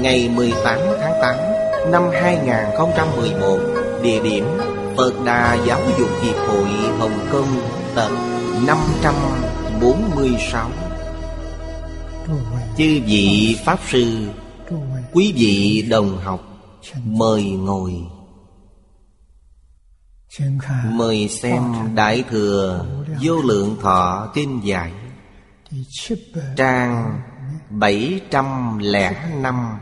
[0.00, 1.36] Ngày 18 tháng 8
[1.92, 3.58] Năm 2011
[4.02, 4.44] Địa điểm
[4.96, 6.68] Phật Đà Giáo dục Hiệp hội
[6.98, 7.60] Hồng Kông,
[7.94, 8.10] Tập
[8.66, 10.70] 546
[12.78, 14.28] Chư vị Pháp Sư,
[15.12, 16.40] Quý vị đồng học,
[17.04, 17.94] Mời ngồi.
[20.92, 21.62] Mời xem
[21.94, 22.86] Đại Thừa
[23.22, 24.92] Vô Lượng Thọ Kinh Giải,
[26.56, 27.20] Trang
[27.70, 29.78] 705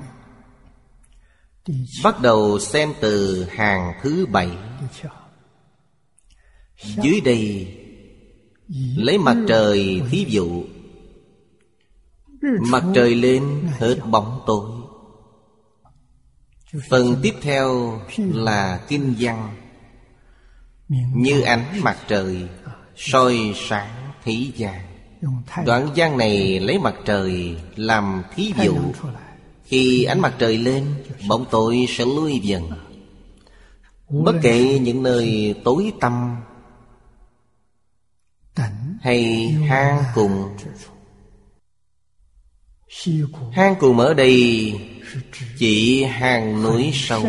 [2.05, 4.51] Bắt đầu xem từ hàng thứ bảy.
[7.03, 7.77] Dưới đây,
[8.97, 10.65] Lấy mặt trời thí dụ.
[12.71, 14.71] Mặt trời lên hết bóng tối.
[16.91, 19.57] Phần tiếp theo là kinh văn.
[21.15, 22.49] Như ánh mặt trời
[22.97, 24.81] soi sáng thế gian
[25.67, 28.77] Đoạn văn này lấy mặt trời làm thí dụ.
[29.67, 30.95] Khi ánh mặt trời lên,
[31.29, 32.71] Bóng tối sẽ lui dần.
[34.09, 36.37] Bất kể những nơi tối tăm
[39.01, 40.57] Hay hang cùng
[43.53, 44.73] Hang cùng ở đây
[45.59, 47.27] Chỉ hang núi sâu.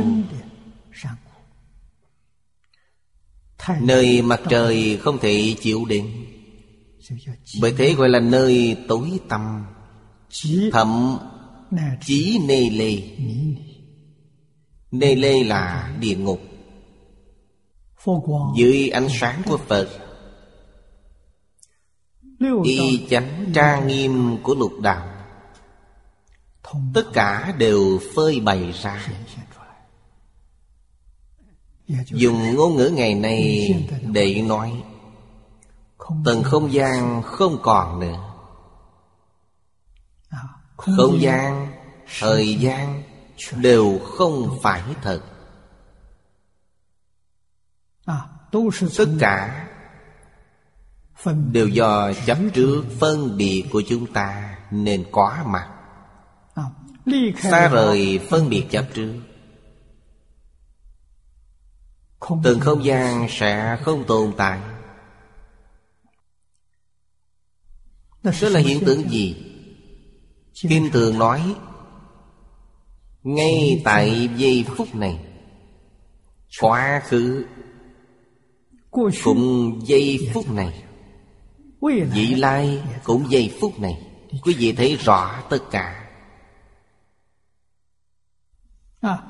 [3.82, 6.26] Nơi mặt trời không thể chịu đựng,
[7.62, 9.66] Bởi thế gọi là nơi tối tăm.
[10.72, 11.18] Thậm
[12.02, 13.02] chí nê lê.
[14.92, 15.44] Nê lê.
[15.44, 16.42] Là địa ngục.
[18.56, 19.90] Dưới ánh sáng của Phật.
[22.64, 25.08] Y chánh trang nghiêm của lục đạo.
[26.94, 29.08] Tất cả đều phơi bày ra.
[32.06, 33.70] Dùng ngôn ngữ ngày nay
[34.02, 34.84] để nói.
[36.26, 38.27] Tầng không gian không còn nữa
[40.78, 41.68] Không gian,
[42.20, 43.04] thời gian
[43.56, 45.22] đều không phải thật.
[48.98, 49.68] Tất cả
[51.52, 55.70] đều do chấp trước phân biệt của chúng ta nên có mặt.
[57.42, 59.14] Xa rời phân biệt chấp trước.
[62.44, 64.60] Từng không gian sẽ không tồn tại.
[68.24, 69.47] Đó là hiện tượng gì
[70.62, 71.56] kinh thường nói
[73.24, 75.20] ngay tại giây phút này
[76.62, 77.46] quá khứ
[78.92, 80.84] cũng giây phút này
[82.14, 84.02] vị lai cũng giây phút này.
[84.44, 86.04] Quý vị thấy rõ tất cả.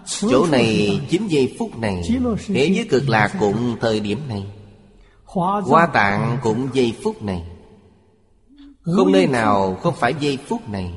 [0.05, 2.01] Chỗ này chính giây phút này
[2.47, 4.45] thế giới cực lạc cũng thời điểm này.
[5.25, 7.44] Hoa tạng cũng giây phút này.
[8.81, 10.94] Không nơi nào không phải giây phút này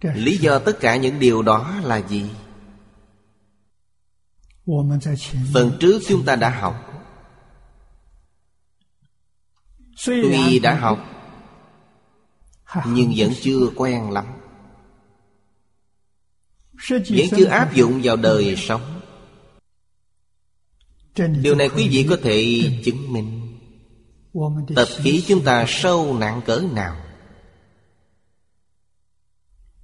[0.00, 2.30] lý do tất cả những điều đó là gì?
[5.54, 6.74] phần trước chúng ta đã học.
[10.06, 10.98] Tuy đã học
[12.86, 14.26] nhưng vẫn chưa quen lắm.
[16.88, 19.00] Vẫn chưa áp dụng vào đời sống.
[21.16, 23.58] Điều này quý vị có thể chứng minh.
[24.76, 26.96] Tập khí chúng ta sâu nặng cỡ nào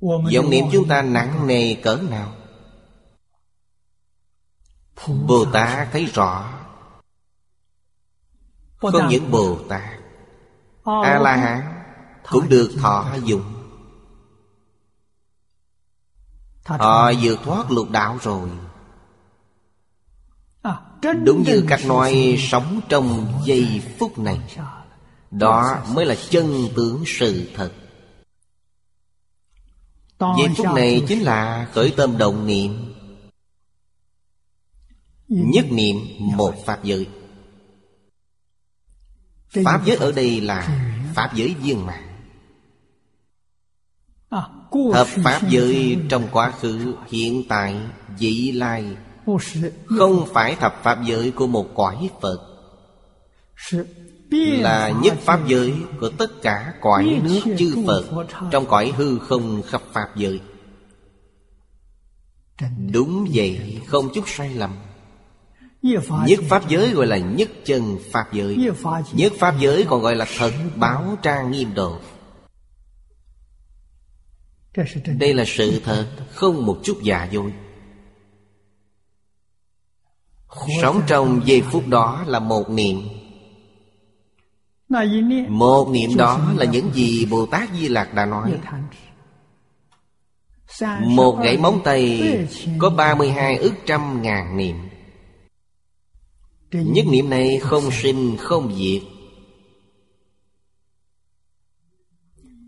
[0.04, 2.32] vọng niệm chúng ta nặng nề cỡ nào?
[5.26, 6.52] Bồ tát thấy rõ.
[8.76, 10.00] Không những bồ tát.
[10.84, 11.84] A la hán
[12.30, 13.54] cũng được thọ dụng
[16.66, 18.48] họ vượt thoát lục đạo rồi.
[21.24, 24.40] Đúng như các nói sống trong giây phút này
[25.30, 27.72] đó mới là chân tướng sự thật
[30.20, 32.94] Giây phút này chính là khởi tâm động niệm.
[35.28, 37.06] Nhất niệm một Pháp giới.
[39.64, 40.80] Pháp giới ở đây là
[41.14, 42.14] Pháp giới viên mạng
[44.92, 47.76] Hợp Pháp giới trong quá khứ, hiện tại,
[48.18, 48.84] vị lai.
[49.98, 52.38] Không phải thập Pháp giới của một cõi Phật
[54.34, 59.62] Là nhất Pháp giới của tất cả cõi nước chư Phật Trong cõi hư không
[59.62, 60.40] khắp Pháp giới.
[62.92, 64.76] Đúng vậy, không chút sai lầm.
[65.82, 66.90] Nhất Pháp giới.
[66.90, 68.56] gọi là nhất chân Pháp giới.
[69.12, 69.84] Nhất Pháp giới.
[69.88, 71.98] Còn gọi là thật báo trang nghiêm độ.
[75.06, 77.52] Đây là sự thật Không một chút giả dối.
[80.82, 83.08] Sống trong giây phút đó là một niệm
[85.48, 88.60] Một niệm đó là những gì Bồ Tát Di Lạc đã nói.
[91.00, 92.22] Một gãy móng tay
[92.78, 94.76] Có 32 ức trăm ngàn niệm.
[96.72, 99.02] Nhất niệm này không sinh không diệt.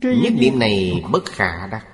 [0.02, 1.86] Nhất niệm này bất khả đắc.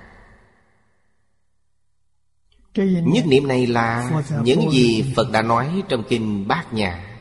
[3.03, 4.11] Nhất niệm này là
[4.43, 7.12] những gì Phật đã nói trong kinh Bát Nhã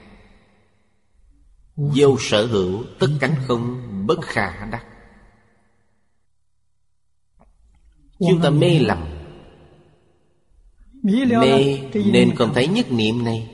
[1.94, 4.84] Vô sở hữu, tất cánh không, bất khả đắc.
[8.18, 9.04] Chúng ta mê lầm.
[11.02, 13.48] Mê nên không thấy nhất niệm này.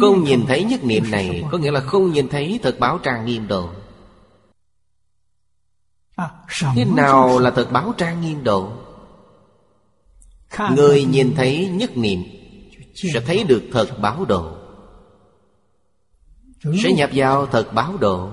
[0.00, 3.24] Không nhìn thấy nhất niệm này, Có nghĩa là không nhìn thấy thật báo trang
[3.26, 3.70] nghiêm độ.
[6.74, 8.72] Thế nào là thật báo trang nghiêm độ?
[10.76, 12.22] Người nhìn thấy nhất niệm
[12.94, 14.63] Sẽ thấy được thật báo độ.
[16.82, 18.30] Sẽ nhập vào thật báo độ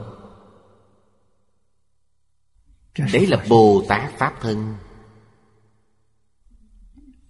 [3.14, 4.76] Đấy là Bồ Tát Pháp Thân.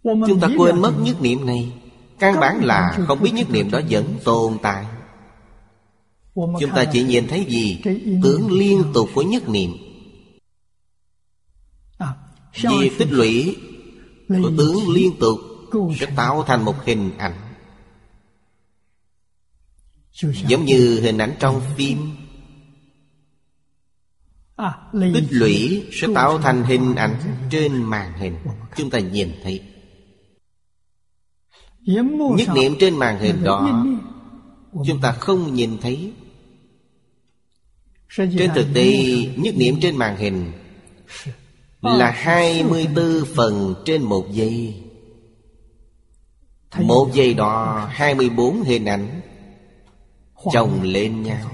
[0.03, 1.73] Chúng ta quên mất nhất niệm này.
[2.19, 4.85] Căn bản là không biết nhất niệm đó vẫn tồn tại.
[6.35, 7.81] Chúng ta chỉ nhìn thấy gì?
[8.23, 9.71] Tướng liên tục của nhất niệm.
[12.53, 13.57] Việc tích lũy
[14.27, 15.39] của tướng liên tục
[15.99, 17.50] Sẽ tạo thành một hình ảnh
[20.21, 21.97] Giống như hình ảnh trong phim.
[24.93, 27.15] Tích lũy sẽ tạo thành hình ảnh
[27.49, 28.35] trên màn hình.
[28.75, 29.61] Chúng ta nhìn thấy.
[32.37, 33.85] Nhất niệm trên màn hình đó
[34.85, 36.13] Chúng ta không nhìn thấy.
[38.17, 38.93] Trên thực tế
[39.37, 40.51] Nhất niệm trên màn hình
[41.81, 44.83] Là 24 phần trên một giây.
[46.79, 49.20] Một giây đó 24 hình ảnh
[50.53, 51.51] Chồng lên nhau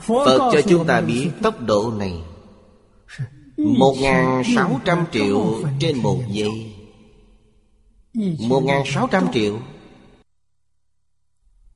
[0.00, 2.14] Phật cho chúng ta biết tốc độ này.
[3.56, 6.72] Một ngàn sáu trăm triệu trên một giây.
[8.48, 9.60] một ngàn sáu trăm triệu.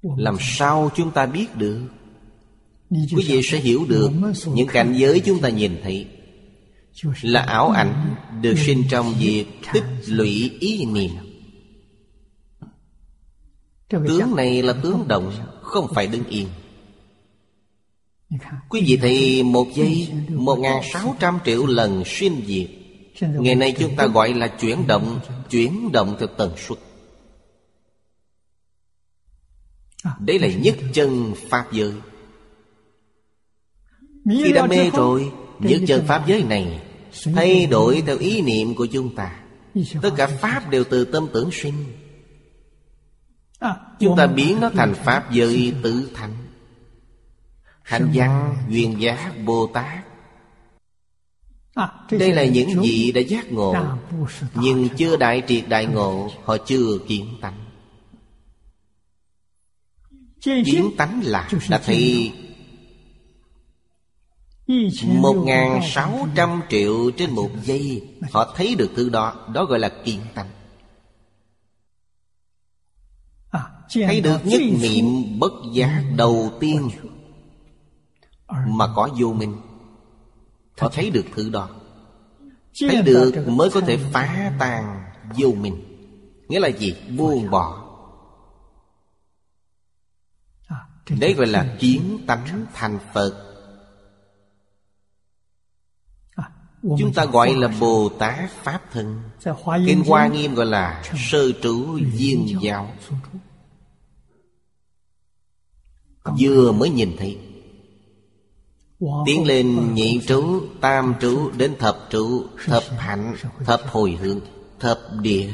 [0.03, 1.81] Làm sao chúng ta biết được?
[2.91, 4.11] Quý vị sẽ hiểu được.
[4.47, 6.07] Những cảnh giới chúng ta nhìn thấy
[7.23, 11.11] Là ảo ảnh Được sinh trong việc tích lũy ý niệm
[13.89, 15.33] Tướng này là tướng động
[15.63, 16.49] Không phải đứng yên.
[18.69, 22.71] Quý vị thấy một giây Một ngàn sáu trăm triệu lần sinh diệt
[23.21, 26.79] Ngày nay chúng ta gọi là chuyển động Chuyển động theo tần suất.
[30.19, 31.93] Đấy là nhất chân Pháp giới.
[34.25, 36.81] Khi đã mê rồi Nhất chân Pháp giới này
[37.35, 39.41] Thay đổi theo ý niệm của chúng ta.
[40.03, 41.75] Tất cả Pháp đều từ tâm tưởng sinh
[44.01, 46.37] Chúng ta biến nó thành Pháp giới tự thành
[47.83, 50.05] Hạnh văn, duyên giá, Bồ Tát.
[52.11, 53.75] Đây là những gì đã giác ngộ
[54.55, 57.65] Nhưng chưa đại triệt đại ngộ Họ chưa kiến tánh.
[60.41, 62.33] Kiến tánh là đã thấy
[65.07, 69.79] Một ngàn sáu trăm triệu trên một giây Họ thấy được thứ đó Đó gọi
[69.79, 70.51] là kiến tánh
[73.95, 75.05] Thấy được nhất niệm
[75.39, 76.91] bất giác đầu tiên
[78.49, 79.57] Mà có vô minh.
[80.79, 81.69] Họ thấy được thứ đó.
[82.81, 85.05] Thấy được mới có thể phá tan
[85.37, 85.85] vô minh.
[86.49, 86.97] Nghĩa là gì?
[87.17, 87.81] Buông bỏ.
[91.21, 93.51] Đấy gọi là kiến tánh thành Phật.
[96.83, 99.23] Chúng ta gọi là Bồ Tát Pháp Thân.
[99.87, 102.93] Kinh Hoa Nghiêm gọi là Sơ trú viên giáo
[106.25, 107.39] Vừa mới nhìn thấy.
[109.27, 114.41] Tiến lên nhị trú, tam trú đến thập trú, thập hạnh, thập hồi hướng,
[114.81, 115.53] thập địa.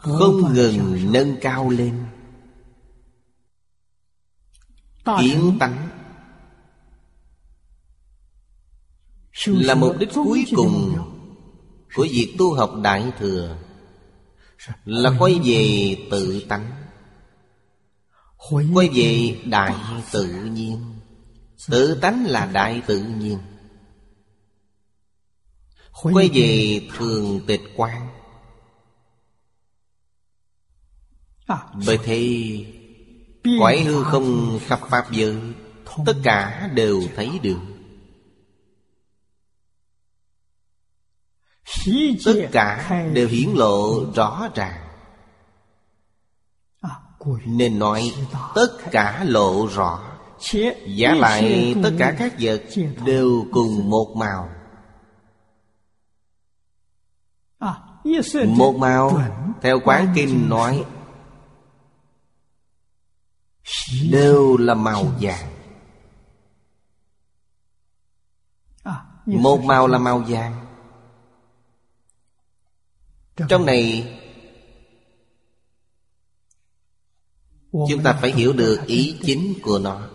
[0.00, 2.04] Không ngừng nâng cao lên.
[5.20, 5.88] Kiến tánh.
[9.46, 10.96] Là mục đích cuối cùng
[11.94, 13.56] Của việc tu học Đại Thừa
[14.84, 16.77] Là quay về tự tánh.
[18.38, 19.74] Quay về đại
[20.12, 20.94] tự nhiên.
[21.68, 23.38] Tự tánh là đại tự nhiên.
[26.02, 28.08] Quay về thường tịch quan
[31.46, 32.64] à, Bởi thế
[33.58, 35.36] Quái hư không khắp Pháp giới
[36.06, 37.60] Tất cả đều thấy được.
[42.24, 44.87] Tất cả đều hiển lộ rõ ràng
[47.44, 48.12] nên nói,
[48.54, 50.00] tất cả lộ rõ.
[50.86, 52.62] Giả lại tất cả các vật
[53.06, 54.48] đều cùng một màu.
[58.46, 59.22] Một màu,
[59.62, 60.84] Theo quán kinh nói,
[64.10, 65.48] Đều là màu vàng.
[69.26, 70.66] Một màu là màu vàng.
[73.48, 74.14] Trong này
[77.72, 80.08] Chúng ta phải hiểu được ý chính của nó.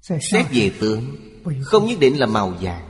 [0.00, 1.16] Xét về tướng
[1.62, 2.88] Không nhất định là màu vàng.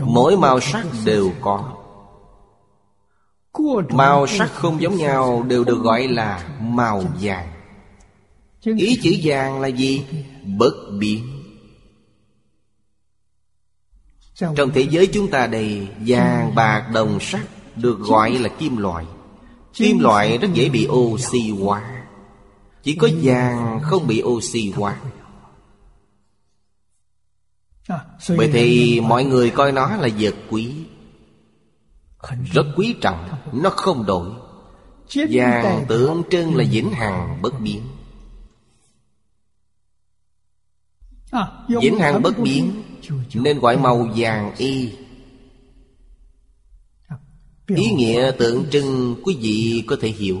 [0.00, 1.76] Mỗi màu sắc đều có.
[3.88, 7.52] Màu sắc không giống nhau đều được gọi là màu vàng.
[8.60, 10.04] Ý chữ vàng là gì?
[10.58, 11.24] Bất biến.
[14.34, 19.06] Trong thế giới chúng ta đây Vàng, bạc, đồng sắc Được gọi là kim loại
[19.74, 22.06] Kim loại rất dễ bị oxy hóa.
[22.82, 25.00] Chỉ có vàng không bị oxy hóa.
[28.36, 30.74] Bởi thì mọi người coi nó là vật quý.
[32.52, 34.30] Rất quý trọng Nó không đổi.
[35.30, 37.82] Vàng tượng trưng là vĩnh hằng bất biến.
[41.68, 42.82] Vĩnh hằng bất biến
[43.34, 44.92] Nên gọi màu vàng y
[47.76, 50.38] Ý nghĩa tượng trưng quý vị có thể hiểu.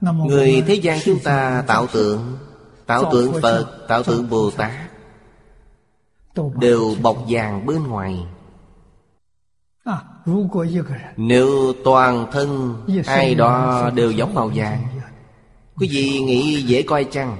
[0.00, 2.38] Người thế gian chúng ta tạo tượng
[2.88, 4.72] Tạo tượng Phật, tạo tượng Bồ Tát
[6.60, 8.26] Đều bọc vàng bên ngoài.
[11.16, 12.76] Nếu toàn thân
[13.06, 14.88] ai đó đều giống màu vàng
[15.76, 17.36] Quý vị nghĩ dễ coi chăng?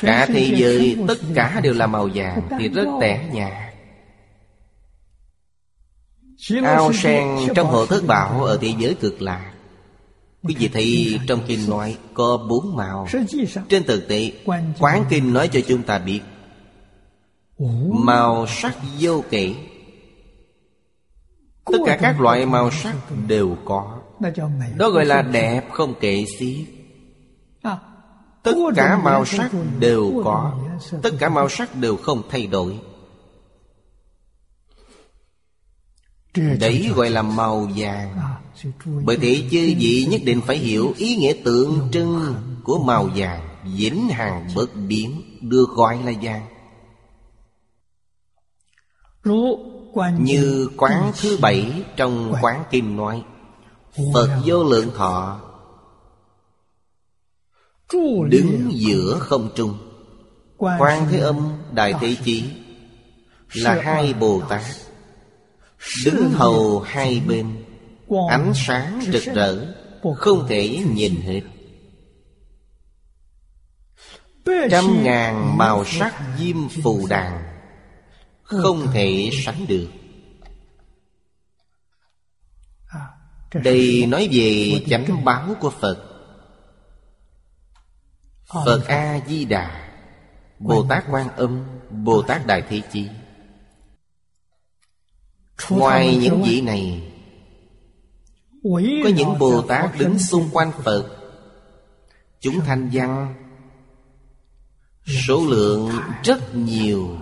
[0.00, 3.52] Cả thế giới, tất cả đều là màu vàng Thì rất tẻ nhạt.
[6.64, 9.52] Ao sen trong hộ thất bảo Ở thế giới cực lạc.
[10.42, 13.08] Quý vị thấy trong kinh nói Có bốn màu.
[13.68, 14.32] Trên thực tế,
[14.78, 16.20] Quán kinh nói cho chúng ta biết,
[17.90, 19.54] Màu sắc vô kể.
[21.64, 22.96] Tất cả các loại màu sắc
[23.28, 23.98] đều có.
[24.76, 26.73] Đó gọi là đẹp không kể xiết
[28.44, 30.52] Tất cả màu sắc đều có.
[31.02, 32.78] Tất cả màu sắc đều không thay đổi.
[36.60, 38.18] Đấy gọi là màu vàng.
[39.04, 42.34] Bởi thế chư vị nhất định phải hiểu Ý nghĩa tượng trưng
[42.64, 46.46] của màu vàng Vĩnh hằng bất biến Được gọi là vàng.
[50.18, 53.22] Như quán thứ bảy Trong quán kinh nói
[54.14, 55.40] Phật vô lượng thọ
[58.28, 59.78] Đứng giữa không trung.
[60.56, 62.44] Quan Thế Âm Đại Thế Chí
[63.54, 64.62] Là hai Bồ Tát.
[66.04, 67.64] Đứng hầu hai bên
[68.30, 69.66] Ánh sáng rực rỡ
[70.16, 71.40] Không thể nhìn hết.
[74.70, 77.42] Trăm ngàn màu sắc diêm phù đàn
[78.42, 79.88] Không thể sánh được.
[83.54, 86.13] Đây nói về chánh báo của Phật
[88.46, 89.90] Phật A-di-đà
[90.58, 93.08] Bồ Tát Quan Âm Bồ Tát Đại Thế Chí.
[95.70, 97.12] Ngoài những vị này
[99.04, 101.16] Có những Bồ Tát đứng xung quanh Phật.
[102.40, 103.34] Chúng thanh văn
[105.06, 105.90] Số lượng
[106.22, 107.18] rất nhiều.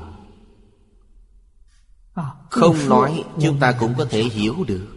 [2.50, 4.88] Không nói chúng ta cũng có thể hiểu được.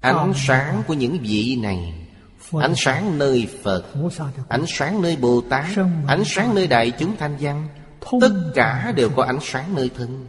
[0.00, 2.01] Ánh sáng của những vị này
[2.60, 3.84] Ánh sáng nơi Phật
[4.48, 5.66] Ánh sáng nơi Bồ Tát
[6.06, 7.68] Ánh sáng nơi đại chúng thanh văn.
[8.20, 10.26] Tất cả đều có ánh sáng nơi thân.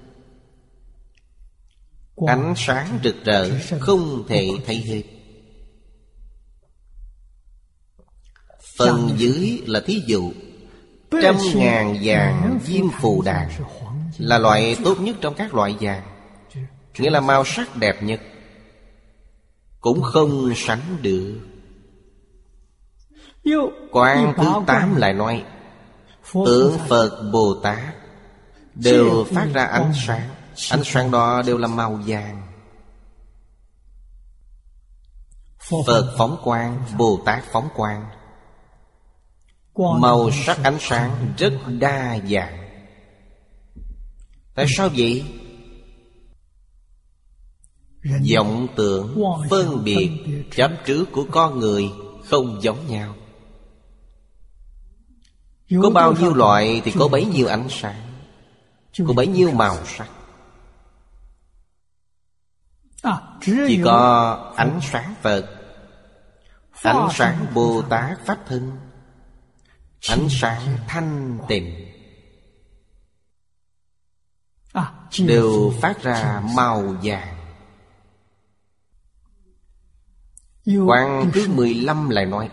[2.27, 3.49] Ánh sáng rực rỡ
[3.79, 5.03] Không thể thấy hết.
[8.77, 10.31] Phần dưới là thí dụ.
[11.21, 13.49] Trăm ngàn vàng diêm phù đàn
[14.17, 16.03] Là loại tốt nhất trong các loại vàng.
[16.97, 18.21] Nghĩa là màu sắc đẹp nhất
[19.79, 21.39] Cũng không sánh được
[23.91, 25.43] Quan thứ tám lại nói
[26.33, 27.95] Tượng Phật Bồ Tát
[28.75, 30.29] Đều phát ra ánh sáng.
[30.69, 32.41] Ánh sáng đó đều là màu vàng.
[35.85, 38.05] Phật phóng quang Bồ Tát phóng quang.
[39.99, 42.57] Màu sắc ánh sáng rất đa dạng.
[44.55, 45.25] Tại sao vậy?
[48.35, 50.09] vọng tưởng phân biệt
[50.55, 51.91] chấp trước của con người
[52.29, 53.15] không giống nhau
[55.81, 58.01] có bao nhiêu loại thì có bấy nhiêu ánh sáng.
[59.07, 60.09] Có bấy nhiêu màu sắc.
[63.41, 65.45] Chỉ có ánh sáng phật.
[66.81, 68.71] Ánh sáng bồ tát pháp thân.
[70.09, 71.89] Ánh sáng thanh tịnh.
[75.27, 77.37] Đều phát ra màu vàng.
[80.87, 82.49] Quan thứ 15 lại nói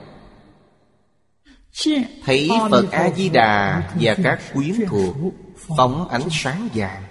[2.25, 5.15] Thấy Phật A-di-đà và các quyến thuộc
[5.77, 7.03] Phóng ánh sáng vàng.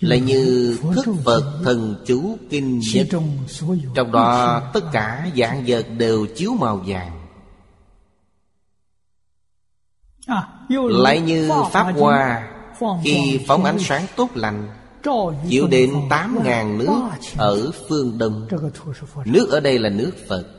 [0.00, 3.06] Là như thức Phật thần chú kinh nhất
[3.94, 7.26] Trong đó tất cả dạng vật đều chiếu màu vàng.
[10.88, 12.50] Lại như Pháp Hoa
[13.04, 14.68] Khi phóng ánh sáng tốt lành
[15.48, 17.00] Chiếu đến tám ngàn nước
[17.36, 18.48] Ở phương Đông.
[19.24, 20.57] Nước ở đây là nước Phật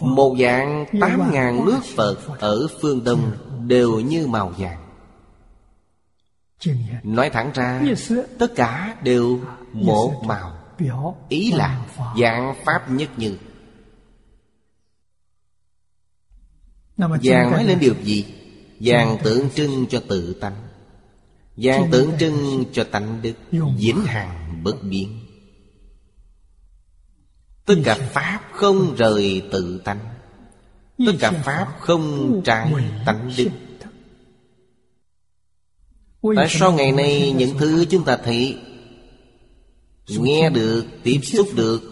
[0.00, 3.32] Một dạng tám ngàn nước Phật Ở phương Đông
[3.66, 4.84] Đều như màu vàng.
[7.02, 7.82] Nói thẳng ra
[8.38, 9.40] Tất cả đều
[9.72, 10.58] một màu.
[11.28, 11.86] Ý là
[12.20, 13.38] dạng Pháp nhất như.
[16.96, 18.34] Vàng nói lên điều gì?
[18.80, 20.56] Vàng tượng trưng cho tự tánh.
[21.56, 23.34] Vàng tượng trưng cho tánh đức
[23.78, 25.27] Vĩnh hằng bất biến
[27.68, 29.98] Tất cả Pháp không rời tự tánh.
[31.06, 32.72] Tất cả Pháp không trái
[33.06, 33.48] tánh đức.
[36.36, 38.58] Tại sao ngày nay những thứ chúng ta thấy
[40.08, 41.82] Nghe được, tiếp xúc được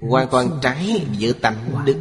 [0.00, 1.96] Hoàn toàn trái giữa tánh đức?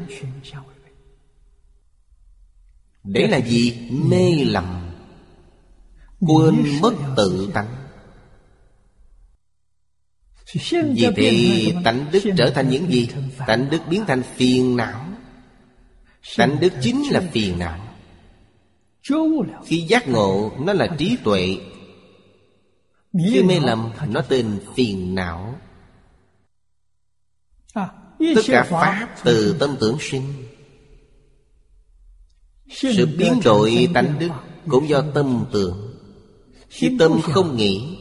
[3.04, 3.90] Đấy là gì?
[3.92, 4.92] Mê lầm
[6.20, 7.81] Quên mất tự tánh.
[10.54, 13.10] Vì thế tánh đức trở thành những gì?
[13.48, 15.06] Tánh đức biến thành phiền não.
[16.38, 17.88] Tánh đức chính là phiền não.
[19.66, 21.58] Khi giác ngộ nó là trí tuệ.
[23.14, 25.60] Khi mê lầm nó tên phiền não.
[28.36, 30.24] Tất cả Pháp từ tâm tưởng sinh.
[32.70, 34.30] Sự biến đổi tánh đức
[34.68, 35.88] Cũng do tâm tưởng.
[36.70, 37.98] khi tâm không nghĩ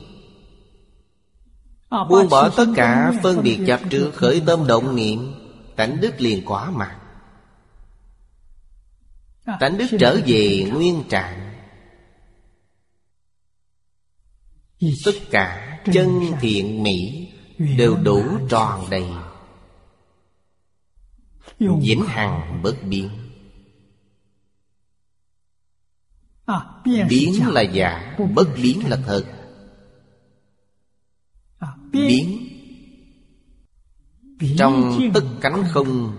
[1.90, 5.34] Buông bỏ tất cả phân biệt chấp trước Khởi tâm động niệm.
[5.76, 6.96] Tánh đức liền quả mặt
[9.60, 11.46] Tánh đức trở về nguyên trạng.
[15.04, 17.30] Tất cả chân thiện mỹ
[17.76, 19.04] Đều đủ tròn đầy.
[21.58, 23.10] Vĩnh hằng bất biến.
[26.46, 29.24] À, biến là giả bất biến là thật.
[29.26, 29.39] à,
[31.92, 32.46] biến.
[34.58, 36.18] Trong tất cánh không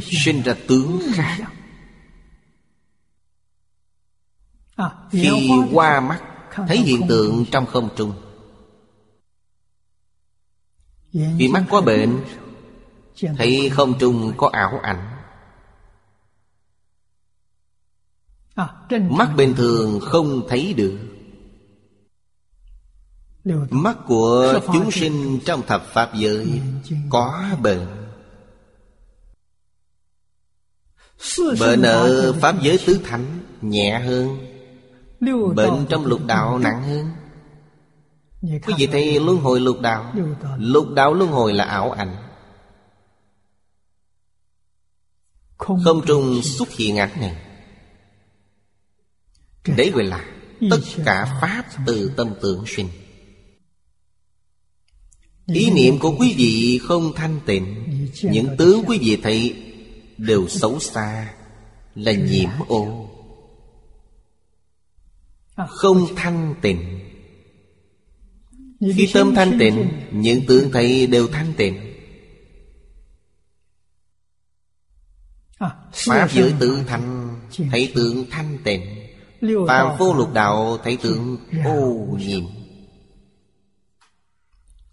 [0.00, 1.38] sinh ra tướng khác.
[4.76, 6.22] À, khi qua mắt
[6.54, 8.12] thấy hiện tượng trong không trung.
[11.12, 12.24] Khi mắt có bệnh
[13.36, 15.12] thấy không trung có ảo ảnh.
[18.90, 21.15] Mắt bình thường không thấy được
[23.70, 26.60] Mắt của chúng sinh trong thập Pháp giới
[27.10, 27.86] Có bệnh
[31.60, 34.38] Bệnh ở Pháp giới tứ thánh Nhẹ hơn.
[35.54, 37.10] Bệnh trong lục đạo nặng hơn.
[38.42, 40.14] Quý vị thấy luân hồi lục đạo.
[40.58, 42.16] Lục đạo luân hồi là ảo ảnh.
[45.56, 47.36] Không trung xuất hiện ảnh này.
[49.76, 50.24] Đấy gọi là
[50.70, 52.88] Tất cả Pháp từ tâm tưởng sinh
[55.46, 57.84] Ý niệm của quý vị không thanh tịnh,
[58.22, 59.62] Những tướng quý vị thấy
[60.16, 61.34] Đều xấu xa,
[61.94, 63.10] Là nhiễm ô.
[65.68, 67.00] Không thanh tịnh.
[68.80, 71.92] Khi tâm thanh tịnh, Những tướng thấy đều thanh tịnh.
[75.92, 78.82] Pháp giới tự thanh, Thấy tướng thanh tịnh.
[79.68, 82.44] Phạm vô lục đạo, Thấy tướng ô nhiễm.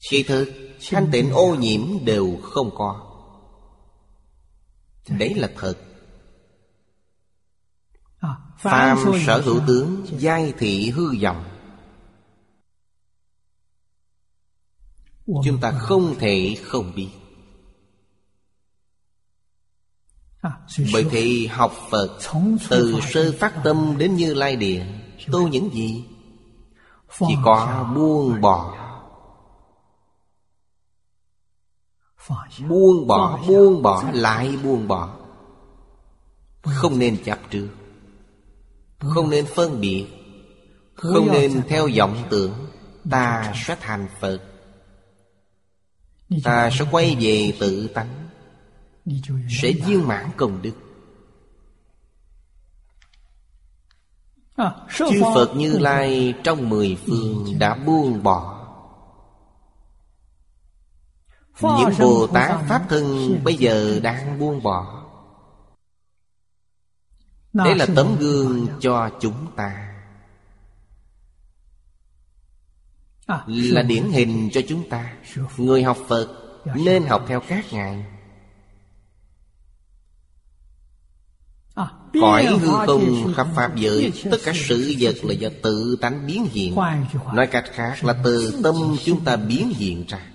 [0.10, 0.54] Kỳ thực
[0.90, 3.10] Thanh tịnh ô nhiễm đều không có.
[5.10, 5.76] Đấy là thật.
[8.58, 11.44] Phàm sở hữu tướng Giai thị hư vọng.
[15.26, 17.10] Chúng ta không thể không biết.
[20.94, 22.20] Bởi thì học Phật
[22.70, 24.86] Từ sơ phát tâm đến như lai địa
[25.32, 26.06] tu những gì?
[27.20, 28.83] Chỉ có buông bỏ.
[32.70, 35.18] Buông bỏ, buông bỏ, lại buông bỏ.
[36.64, 37.70] Không nên chấp trước
[39.00, 40.08] Không nên phân biệt.
[40.96, 42.54] Không nên theo vọng tưởng.
[43.10, 44.40] Ta sẽ thành Phật.
[46.44, 48.30] Ta sẽ quay về tự tánh.
[49.62, 50.74] Sẽ viên mãn công đức.
[54.98, 58.53] Chư Phật Như Lai trong mười phương đã buông bỏ.
[61.62, 65.04] Những Bồ Tát Pháp Thân bây giờ đang buông bỏ.
[67.54, 69.90] Đấy là tấm gương cho chúng ta.
[73.48, 75.14] Là điển hình cho chúng ta.
[75.58, 76.28] Người học Phật
[76.76, 78.06] nên học theo các Ngài.
[82.22, 86.48] Cõi hư không khắp Pháp giới Tất cả sự vật là do tự tánh biến
[86.52, 86.76] hiện.
[87.34, 90.33] Nói cách khác là từ tâm chúng ta biến hiện ra.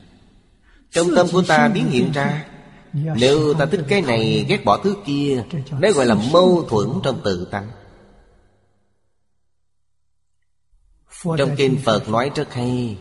[0.90, 2.46] Trong tâm của ta biến hiện ra.
[2.92, 5.44] Nếu ta thích cái này, ghét bỏ thứ kia
[5.80, 7.70] Đấy gọi là mâu thuẫn trong tự tánh.
[11.38, 12.98] Trong kinh Phật nói rất hay,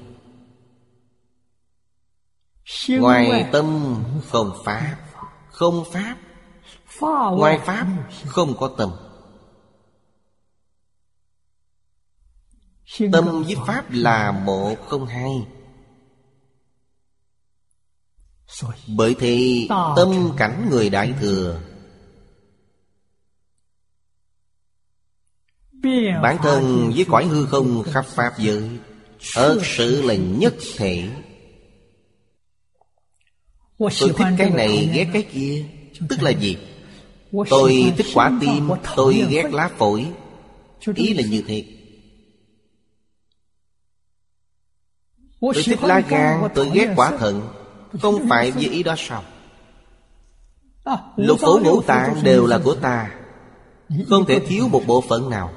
[2.89, 3.95] Ngoài tâm
[4.28, 4.97] không pháp
[5.52, 6.17] Không pháp,
[7.38, 7.88] Ngoài pháp
[8.26, 8.91] không có tâm.
[13.12, 15.47] Tâm với pháp là một không hai.
[18.88, 21.62] Bởi thì tâm cảnh người Đại Thừa.
[26.21, 28.69] Bản thân với cõi hư không khắp Pháp giới
[29.33, 31.10] Thật sự là nhất thể.
[33.79, 35.65] Tôi thích cái này ghét cái kia.
[36.10, 36.57] Tức là gì?
[37.49, 40.12] Tôi thích quả tim Tôi ghét lá phổi.
[40.95, 41.65] Ý là như thế.
[45.41, 47.56] Tôi thích lá gan Tôi ghét quả thận.
[48.02, 49.23] Không phải với ý đó sao?
[51.15, 53.12] Lục phủ ngũ tạng đều là của ta.
[54.10, 55.52] Không thể thiếu một bộ phận nào.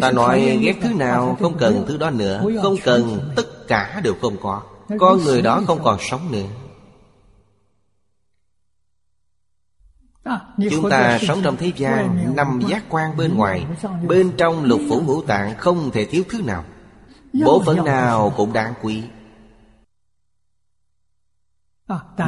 [0.00, 2.44] Ta nói ghét thứ nào không cần thứ đó nữa.
[2.62, 4.62] Không cần tất cả đều không có.
[4.98, 6.46] Con người đó không còn sống nữa.
[10.70, 13.66] Chúng ta sống trong thế gian Năm giác quan bên ngoài.
[14.08, 16.64] Bên trong lục phủ ngũ tạng Không thể thiếu thứ nào.
[17.44, 19.02] Bộ phận nào cũng đáng quý.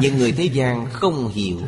[0.00, 1.60] Nhưng người thế gian không hiểu.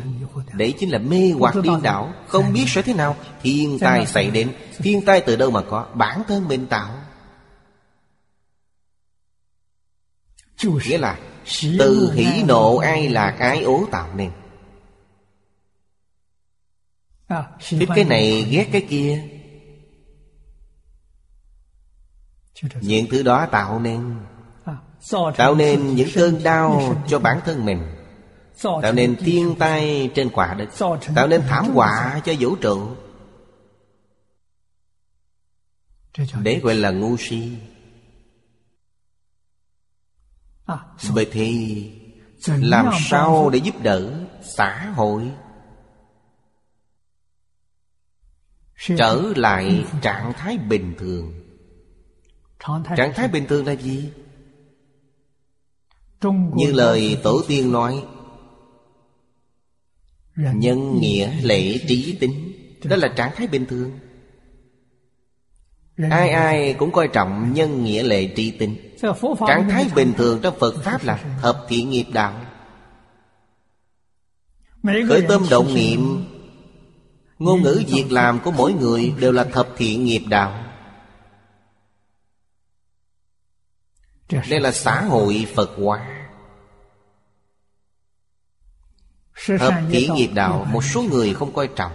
[0.53, 3.15] Đấy chính là mê hoặc điên đảo Không biết sẽ thế nào.
[3.41, 4.51] Thiên tai xảy đến.
[4.77, 5.87] Thiên tai từ đâu mà có?
[5.93, 7.01] Bản thân mình tạo.
[10.63, 11.19] Nghĩa là
[11.79, 14.31] Từ hỷ nộ ai là cái ố tạo nên.
[17.59, 19.23] Thích cái này ghét cái kia.
[22.81, 24.15] Những thứ đó tạo nên
[25.37, 27.81] tạo nên những cơn đau cho bản thân mình.
[28.63, 30.69] Tạo nên thiên tai trên quả đất.
[31.15, 32.95] Tạo nên thảm họa cho vũ trụ.
[36.43, 37.57] Để gọi là ngu si.
[41.03, 41.91] Vậy thì
[42.47, 44.25] Làm sao để giúp đỡ
[44.57, 45.31] xã hội?
[48.97, 51.33] Trở lại trạng thái bình thường.
[52.97, 54.11] Trạng thái bình thường là gì?
[56.31, 58.03] Như lời Tổ tiên nói
[60.35, 62.51] Nhân nghĩa lễ trí tính.
[62.83, 63.91] Đó là trạng thái bình thường.
[66.11, 68.75] Ai ai cũng coi trọng nhân nghĩa lệ trí tính.
[69.47, 72.45] Trạng thái bình thường trong Phật Pháp là Hợp thiện nghiệp đạo.
[74.83, 76.25] Khởi tâm động niệm.
[77.39, 80.65] Ngôn ngữ việc làm của mỗi người đều là thập thiện nghiệp đạo.
[84.49, 86.14] Đây là xã hội Phật hóa
[89.59, 91.91] Hợp kỹ nghiệp đạo Một số người không coi trọng.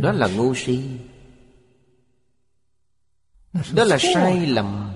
[0.00, 0.98] Đó là ngu si.
[3.74, 4.92] Đó là sai lầm.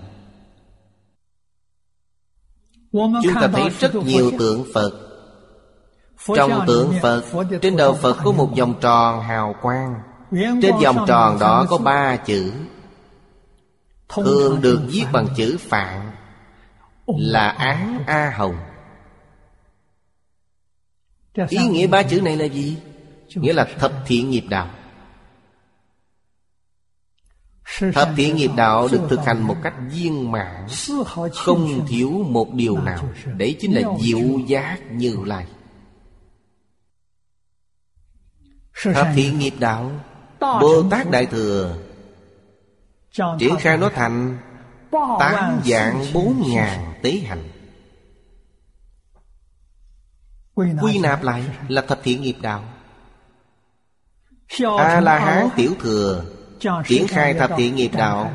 [2.93, 5.09] Chúng ta thấy rất nhiều tượng Phật.
[6.37, 7.25] Trong tượng Phật
[7.63, 9.95] Trên đầu Phật có một vòng tròn hào quang.
[10.63, 12.53] Trên vòng tròn đó có ba chữ.
[14.09, 16.13] Thường được viết bằng chữ Phạn.
[17.07, 18.57] Là Án A Hồng.
[21.35, 22.77] Ý nghĩa ba chữ này là gì?
[23.35, 24.71] Nghĩa là thập thiện nghiệp đạo.
[27.95, 30.67] Thập thiện nghiệp đạo được thực hành một cách viên mãn
[31.35, 35.47] Không thiếu một điều nào Đấy chính là diệu giác như lai.
[38.83, 39.91] Thập thiện nghiệp đạo
[40.41, 41.77] Bồ Tát Đại Thừa
[43.39, 44.39] Triển khai nó thành
[45.19, 47.62] Tám dạng bốn ngàn tế hành
[50.83, 51.45] Quy nạp lại.
[51.69, 52.65] là thập thiện nghiệp đạo.
[54.79, 56.25] A-la-hán tiểu thừa
[56.87, 58.35] Triển khai thập thiện nghiệp đạo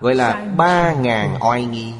[0.00, 1.92] Gọi là ba ngàn oai nghi.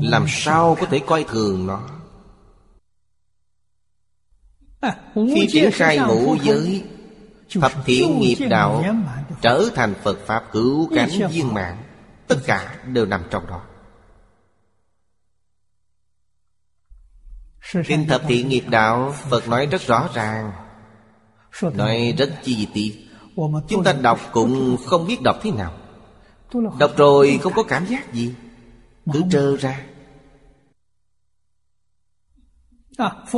[0.00, 1.80] Làm sao có thể coi thường nó?
[5.14, 6.84] Khi triển khai ngũ giới
[7.60, 8.84] Thập thiện nghiệp đạo
[9.42, 11.76] Trở thành Phật Pháp cứu cánh viên mãn.
[12.28, 13.62] Tất cả đều nằm trong đó
[17.86, 20.52] Kinh thập thiện nghiệp đạo Phật nói rất rõ ràng.
[21.74, 23.08] Nói rất chi tiết.
[23.68, 25.74] Chúng ta đọc cũng không biết đọc thế nào.
[26.78, 28.34] Đọc rồi không có cảm giác gì.
[29.12, 29.80] Cứ trơ ra.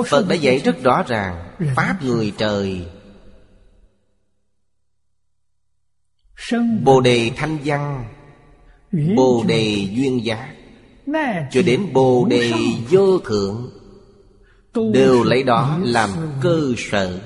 [0.08, 1.56] Phật đã dạy rất rõ ràng.
[1.76, 2.87] Pháp người trời.
[6.85, 8.08] Bồ đề thanh văn.
[9.16, 10.54] Bồ đề duyên giác
[11.50, 12.52] Cho đến bồ đề
[12.90, 13.71] vô thượng
[14.74, 17.20] Đều lấy đó làm cơ sở.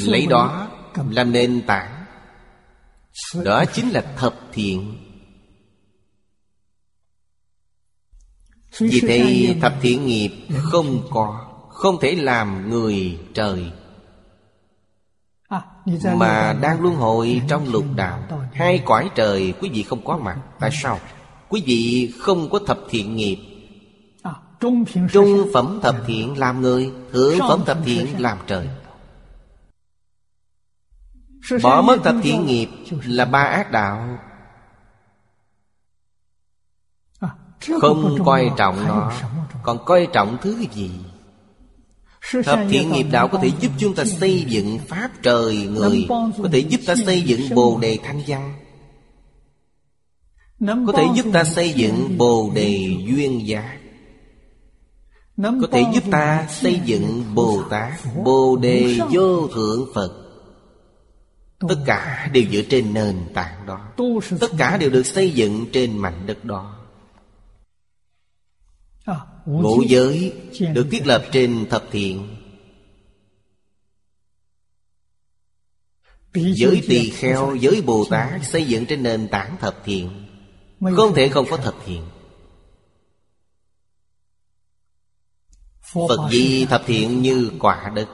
[0.00, 0.68] Lấy đó
[1.10, 2.04] làm nền tảng.
[3.44, 5.04] Đó chính là thập thiện.
[8.78, 10.30] Vì thế thập thiện nghiệp
[10.62, 13.72] không có Không thể làm người trời.
[16.16, 20.38] Mà đang luân hồi trong lục đạo Hai cõi trời quý vị không có mặt
[20.60, 21.00] Tại sao?
[21.48, 23.38] Quý vị không có thập thiện nghiệp.
[25.12, 28.68] Trung phẩm thập thiện làm người Thượng phẩm thập thiện làm trời.
[31.62, 32.68] Bỏ mất thập thiện nghiệp
[33.04, 34.18] là ba ác đạo.
[37.80, 39.12] Không coi trọng nó
[39.62, 40.90] Còn coi trọng thứ gì?
[42.44, 46.48] Thập thiện nghiệp đạo có thể giúp chúng ta xây dựng Pháp trời người Có
[46.52, 48.67] thể giúp ta xây dựng Bồ Đề Thanh Văn
[50.60, 53.78] Có thể giúp ta xây dựng Bồ Đề Duyên Giác
[55.36, 57.92] Có thể giúp ta xây dựng Bồ Tát
[58.24, 60.24] Bồ Đề Vô Thượng Phật.
[61.68, 63.92] Tất cả đều dựa trên nền tảng đó.
[64.40, 66.74] Tất cả đều được xây dựng trên mảnh đất đó.
[69.46, 70.32] Ngũ giới
[70.74, 72.36] được thiết lập trên thập thiện.
[76.34, 80.27] Giới tỳ kheo, giới Bồ Tát xây dựng trên nền tảng thập thiện
[80.80, 82.02] Không thể không có thập thiện.
[85.80, 88.08] Phật di thập thiện như quả đất.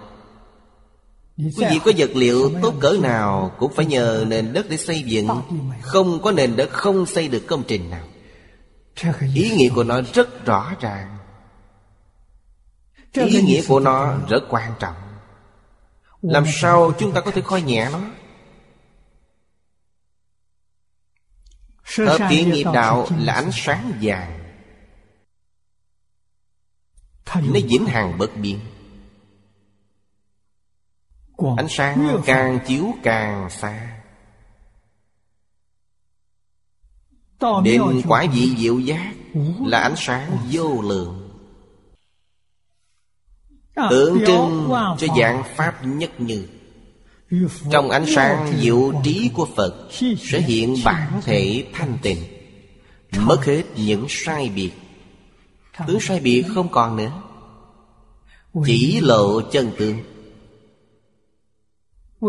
[1.37, 5.03] Quý vị có vật liệu tốt cỡ nào Cũng phải nhờ nền đất để xây
[5.03, 5.29] dựng.
[5.83, 8.05] Không có nền đất không xây được công trình nào.
[9.35, 11.19] Ý nghĩa của nó rất rõ ràng.
[13.13, 14.95] Ý nghĩa của nó rất quan trọng.
[16.23, 18.01] Làm sao chúng ta có thể coi nhẹ nó
[21.85, 24.41] Hợp thiện nghiệp đạo là ánh sáng vàng.
[27.35, 28.61] Nó vĩnh hằng bất biến.
[31.57, 34.01] Ánh sáng càng chiếu càng xa.
[37.65, 39.15] Đến quả vị diệu giác
[39.67, 41.31] Là ánh sáng vô lượng.
[43.91, 46.49] Tượng trưng cho dạng Pháp nhất như
[47.71, 52.19] trong ánh sáng diệu trí của Phật Sẽ hiện bản thể thanh tịnh,
[53.19, 54.71] Mất hết những sai biệt.
[55.87, 57.23] Tướng sai biệt không còn nữa,
[58.67, 59.99] Chỉ lộ chân tướng.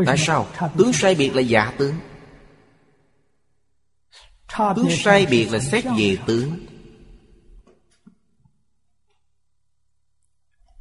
[0.05, 0.47] Tại sao?
[0.77, 1.95] Tướng sai biệt là giả tướng.
[4.75, 6.65] Tướng sai biệt là xét về tướng.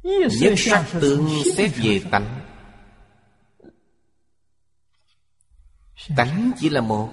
[0.03, 2.44] Nhất sắc tướng xét về tánh.
[6.17, 7.09] Tánh chỉ là một.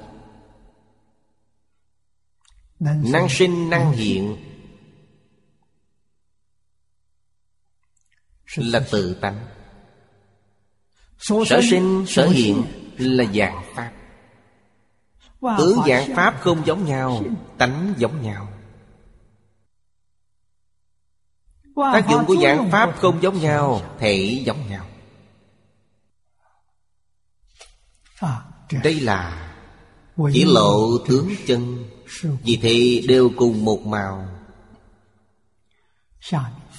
[2.80, 3.70] Năng sinh.
[3.70, 4.36] Năng hiện.
[8.56, 9.46] Là tự tánh.
[11.18, 12.64] Sở sinh sở hiện
[12.98, 13.92] là dạng pháp.
[15.58, 17.22] Tướng dạng pháp không giống nhau
[17.58, 18.48] tánh giống nhau.
[21.76, 24.86] Tác dụng của dạng pháp không giống nhau thể giống nhau.
[28.20, 28.51] À,
[28.82, 29.52] đây là
[30.32, 31.84] chỉ lộ tướng chân.
[32.44, 34.28] Vì thế đều cùng một màu.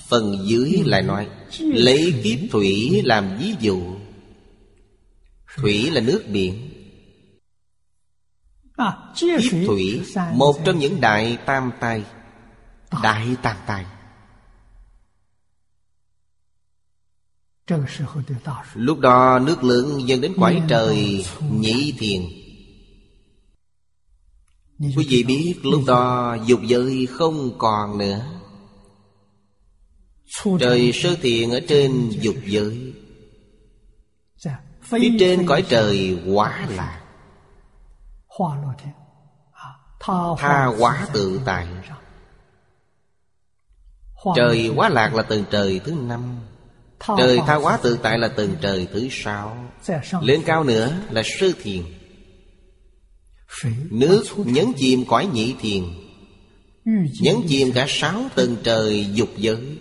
[0.08, 1.29] Phần dưới lại nói
[1.60, 3.95] Lấy kiếp thủy làm ví dụ.
[5.56, 6.69] Thủy là nước biển.
[9.15, 10.01] Kiếp thủy
[10.34, 12.03] Một trong những đại tam tai.
[13.03, 13.86] Đại tam tai
[18.73, 22.21] Lúc đó nước lượng dần đến quải trời Nhĩ thiền.
[24.80, 28.26] Quý vị biết lúc đó dục giới không còn nữa.
[30.60, 32.93] Trời sơ thiện ở trên dục giới.
[34.82, 37.02] Phía trên cõi trời quả là.
[40.39, 41.67] Tha hóa tự tại.
[44.36, 46.39] Trời quá lạc là tầng trời thứ năm
[47.17, 49.69] Trời tha hóa tự tại là tầng trời thứ sáu.
[50.21, 51.82] Lên cao nữa là sơ thiền.
[53.89, 55.84] Nước nhấn chìm cõi nhị thiền.
[57.21, 59.77] Nhấn chìm cả sáu tầng trời dục giới.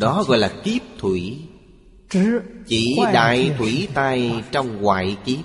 [0.00, 1.38] Đó gọi là kiếp thủy.
[2.66, 5.38] Chỉ đại thủy tai trong ngoại kiếp.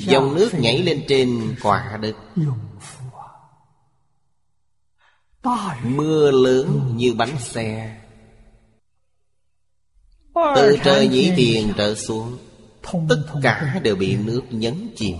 [0.00, 2.16] Dòng nước nhảy lên trên quả đất
[5.84, 7.96] Mưa lớn như bánh xe.
[10.34, 12.38] Từ trời nhĩ thiền trở xuống
[13.08, 15.16] Tất cả đều bị nước nhấn chìm.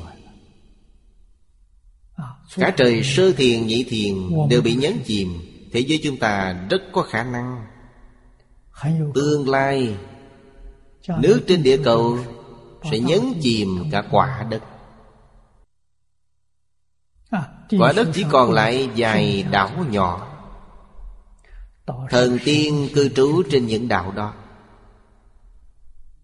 [2.57, 4.15] Cả trời sơ thiền nhị thiền
[4.51, 5.29] đều bị nhấn chìm.
[5.73, 7.67] Thế giới chúng ta rất có khả năng.
[9.15, 9.97] Tương lai
[11.09, 12.19] Nước trên địa cầu
[12.91, 14.63] Sẽ nhấn chìm cả quả đất
[17.71, 20.33] Quả đất chỉ còn lại vài đảo nhỏ.
[22.11, 24.35] Thần tiên cư trú trên những đảo đó.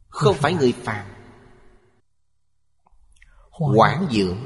[0.09, 1.07] Không phải người phàm.
[3.75, 4.39] Quảng dưỡng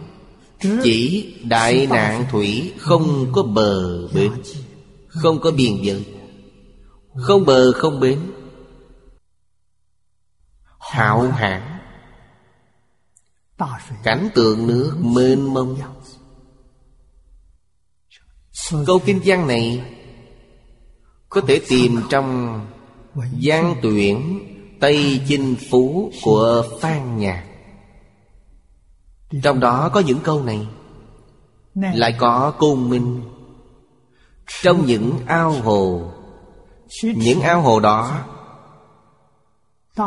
[0.82, 4.32] Chỉ đại nạn thủy Không có bờ bến
[5.08, 6.14] Không có biên giới
[7.14, 8.20] Không bờ không bến.
[10.78, 11.78] Hạo hạn
[14.02, 15.78] Cảnh tượng nước mênh mông
[18.86, 19.84] Câu kinh văn này
[21.28, 22.60] Có thể tìm trong
[23.42, 24.40] Giang tuyển
[24.80, 27.44] Tây Chinh Phú của Phan Nhạc
[29.42, 30.66] Trong đó có những câu này.
[31.74, 33.22] Lại có cung minh.
[34.62, 36.12] Trong những ao hồ
[37.02, 38.24] Những ao hồ đó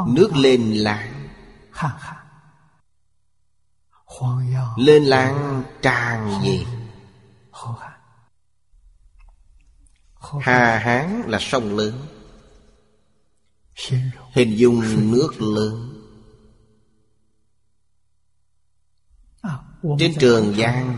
[0.08, 1.30] Nước lên lãng
[4.78, 6.66] Lên lãng tràn gì
[10.42, 11.94] Hà Hán là sông lớn.
[14.34, 15.96] Hình dung nước lớn.
[20.00, 20.98] Trên trường Giang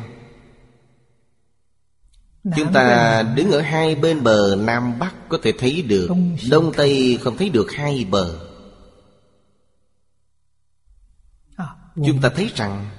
[2.56, 6.10] Chúng ta đứng ở hai bên bờ Nam Bắc Có thể thấy được
[6.50, 8.48] Đông Tây không thấy được hai bờ.
[11.96, 12.90] Chúng ta thấy rằng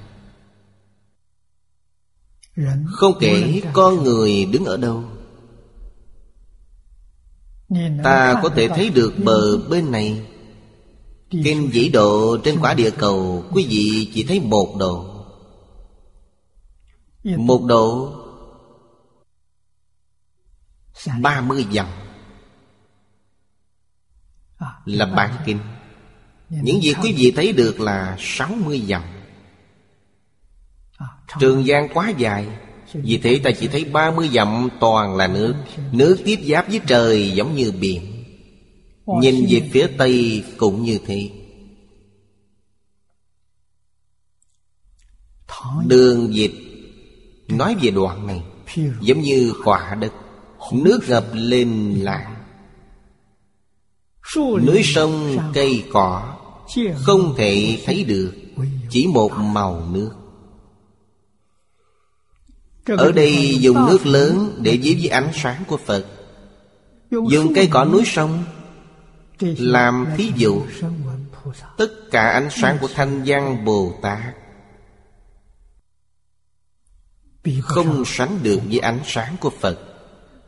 [2.86, 5.04] Không kể con người đứng ở đâu
[8.04, 10.26] Ta có thể thấy được bờ bên này.
[11.30, 15.26] Kinh dĩ độ trên quả địa cầu Quý vị chỉ thấy một độ.
[17.24, 18.12] Một độ
[21.20, 21.86] ba mươi dặm.
[24.84, 25.58] Là bản kinh.
[26.48, 29.02] Những gì quý vị thấy được là sáu mươi dặm.
[31.40, 32.46] Trường gian quá dài
[32.94, 35.54] vì thế ta chỉ thấy ba mươi dặm toàn là nước.
[35.92, 38.24] Nước tiếp giáp với trời giống như biển.
[39.20, 41.30] Nhìn về phía tây cũng như thế.
[45.86, 46.52] Đường dịch
[47.48, 48.42] Nói về đoạn này,
[49.00, 50.12] Giống như quả đất.
[50.72, 52.36] Nước ngập lên là
[54.36, 56.36] Núi sông, cây cỏ,
[56.94, 58.32] Không thể thấy được,
[58.90, 60.10] Chỉ một màu nước.
[62.86, 66.06] Ở đây dùng nước lớn Để giết với ánh sáng của Phật.
[67.10, 68.44] Dùng cây cỏ núi sông
[69.40, 70.62] Làm thí dụ
[71.76, 74.34] Tất cả ánh sáng của Thanh Văn Bồ Tát.
[77.62, 79.78] Không sánh được với ánh sáng của Phật.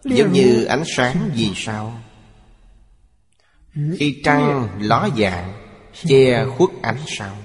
[0.05, 2.01] Giống như ánh sáng vì sao?
[3.99, 5.53] Khi trăng ló dạng
[6.07, 7.37] Che khuất ánh sao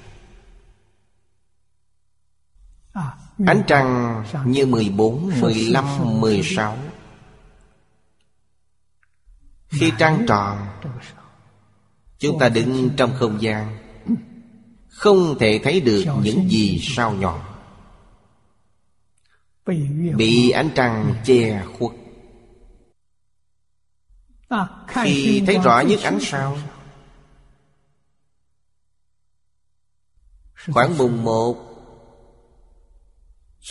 [3.45, 5.85] Ánh trăng như 14, 15,
[6.21, 6.77] 16
[9.69, 10.67] Khi trăng tròn
[12.19, 13.77] Chúng ta đứng trong không gian
[14.87, 17.45] Không thể thấy được những gì sao nhỏ
[20.15, 21.91] Bị ánh trăng che khuất.
[24.87, 26.57] Khi thấy rõ nhất ánh sao
[30.73, 31.68] Khoảng mùng 1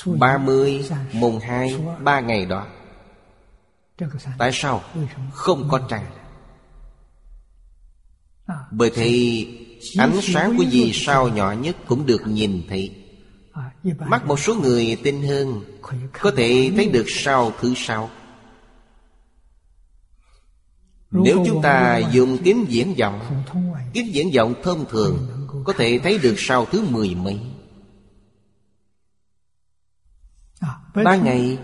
[0.06, 2.66] 30 Mùng 2 ba ngày đó.
[4.38, 4.82] Tại sao
[5.32, 6.04] không có trăng?
[8.46, 9.46] À, Bởi thì
[9.96, 12.94] ánh sáng của vì sao nhỏ nhất cũng được nhìn thấy.
[13.52, 15.64] À, Mắt một số người tinh hơn
[16.20, 18.10] Có thể thấy được sao thứ sáu.
[21.10, 23.44] Nếu chúng ta dùng kính diễn vọng
[23.92, 25.28] Kính diễn vọng thông thường
[25.64, 27.40] Có thể thấy được sao thứ mười mấy
[31.04, 31.58] Ban ngày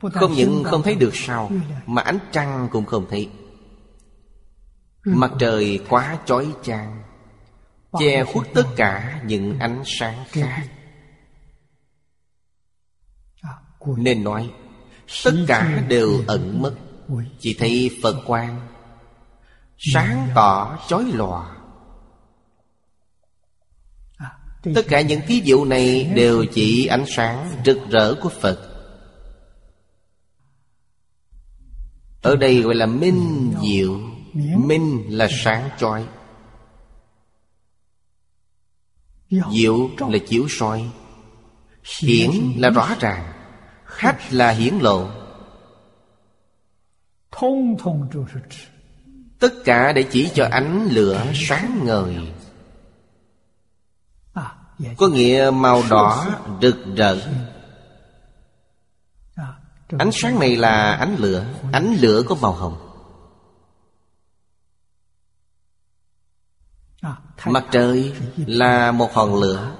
[0.00, 1.50] Không những không thấy được sao
[1.86, 3.28] Mà ánh trăng cũng không thấy.
[5.04, 7.02] Mặt trời quá chói chang
[7.98, 10.62] Che khuất tất cả những ánh sáng khác.
[13.42, 13.52] à,
[13.96, 14.50] Nên nói
[15.24, 16.74] Tất cả đều ẩn mất.
[17.38, 18.68] Chỉ thấy Phật quang
[19.78, 21.57] Sáng tỏ chói lòa
[24.62, 28.68] Tất cả những thí dụ này đều chỉ ánh sáng rực rỡ của Phật.
[32.22, 34.00] Ở đây gọi là minh diệu.
[34.64, 36.06] Minh là sáng chói.
[39.52, 40.90] Diệu là chiếu soi.
[42.00, 43.32] Hiển là rõ ràng.
[43.84, 45.08] Khách là hiển lộ.
[49.38, 52.16] Tất cả để chỉ cho ánh lửa sáng ngời.
[54.96, 56.26] Có nghĩa màu đỏ
[56.62, 57.18] rực rỡ.
[59.34, 59.54] À,
[59.98, 61.44] Ánh sáng này là ánh lửa.
[61.72, 62.88] Ánh lửa có màu hồng.
[67.46, 69.76] Mặt trời là một hòn lửa.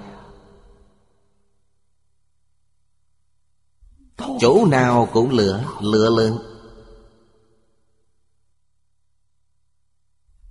[4.40, 6.38] Chỗ nào cũng lửa Lửa lớn.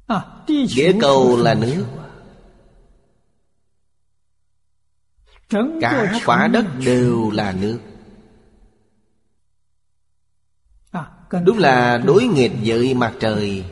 [0.07, 1.85] À, Địa cầu là nước
[5.49, 7.79] Cả quả đất đều là nước.
[10.91, 11.05] À,
[11.45, 13.65] Đúng là đối nghịch với mặt trời.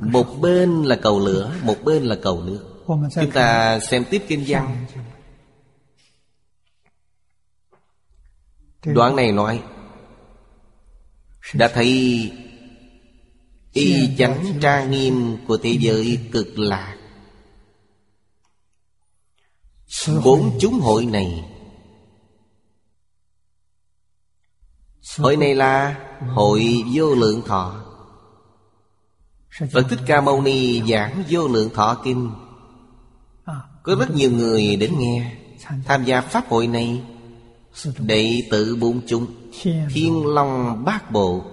[0.00, 2.84] Một bên là cầu lửa Một bên là cầu nước.
[2.86, 4.86] Chúng ta xem tiếp kinh văn.
[8.84, 9.62] Đoạn này nói
[11.54, 12.32] Đã thấy
[13.72, 16.93] Y chánh tra nghiêm của thế giới cực lạc
[20.24, 21.44] Bốn chúng hội này.
[25.18, 25.96] Hội này là
[26.34, 27.84] Hội Vô Lượng Thọ.
[29.72, 32.30] Phật Thích Ca Mâu Ni giảng Vô Lượng Thọ Kinh.
[33.44, 35.36] À, Có rất nhiều người đến nghe
[35.84, 37.02] Tham gia Pháp hội này.
[37.98, 39.26] Đệ tử bốn chúng
[39.62, 40.84] Thiên Long.
[40.84, 41.44] Bát Bộ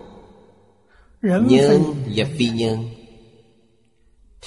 [1.22, 1.84] Nhân
[2.16, 2.89] và phi nhân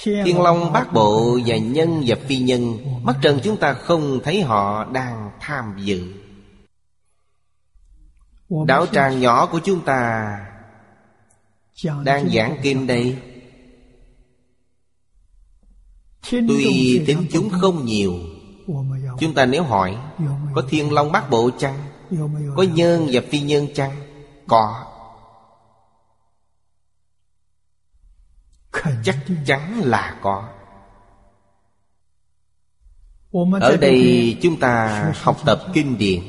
[0.03, 4.41] Thiên Long Bát Bộ và nhân và phi nhân Mắt trần chúng ta không thấy
[4.41, 6.13] họ đang tham dự.
[8.67, 10.37] Đạo tràng nhỏ của chúng ta
[12.03, 13.17] Đang giảng kinh đây.
[16.31, 18.13] Tuy tính chúng không nhiều
[19.19, 19.97] Chúng ta nếu hỏi
[20.55, 21.77] Có thiên long bát bộ chăng?
[22.55, 23.91] Có nhân và phi nhân chăng?
[24.47, 24.94] Có
[29.03, 30.49] Chắc chắn là có.
[33.61, 36.21] Ở đây chúng ta học tập kinh điển.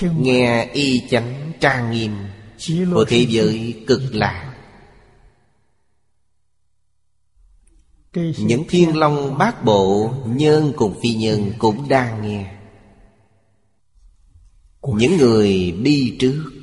[0.00, 2.16] Nghe y chánh trang nghiêm
[2.92, 4.54] Của thế giới cực lạc
[8.38, 12.54] Những thiên long bát bộ Nhân cùng phi nhân cũng đang nghe.
[14.82, 16.57] Những người đi trước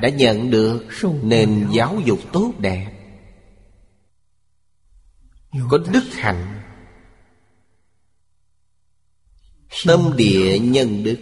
[0.00, 0.84] Đã nhận được
[1.22, 2.92] nền giáo dục tốt đẹp.
[5.70, 6.62] Có đức hạnh.
[9.86, 11.18] Tâm địa nhân đức.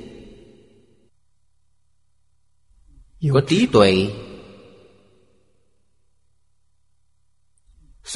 [3.33, 4.09] Có trí tuệ.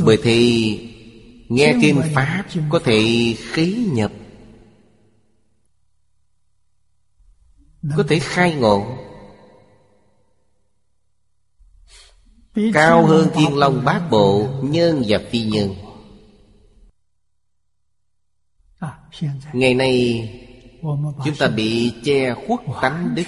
[0.05, 0.99] Bởi thì
[1.49, 4.13] Nghe kinh Pháp có thể khí nhập.
[7.97, 8.99] Có thể khai ngộ
[12.75, 15.75] Cao hơn thiên long bát bộ Nhân và phi nhân
[19.53, 20.29] Ngày nay,
[21.25, 23.25] Chúng ta bị che khuất tánh đức.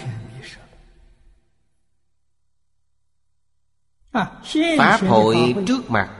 [4.78, 6.16] Pháp hội trước mặt,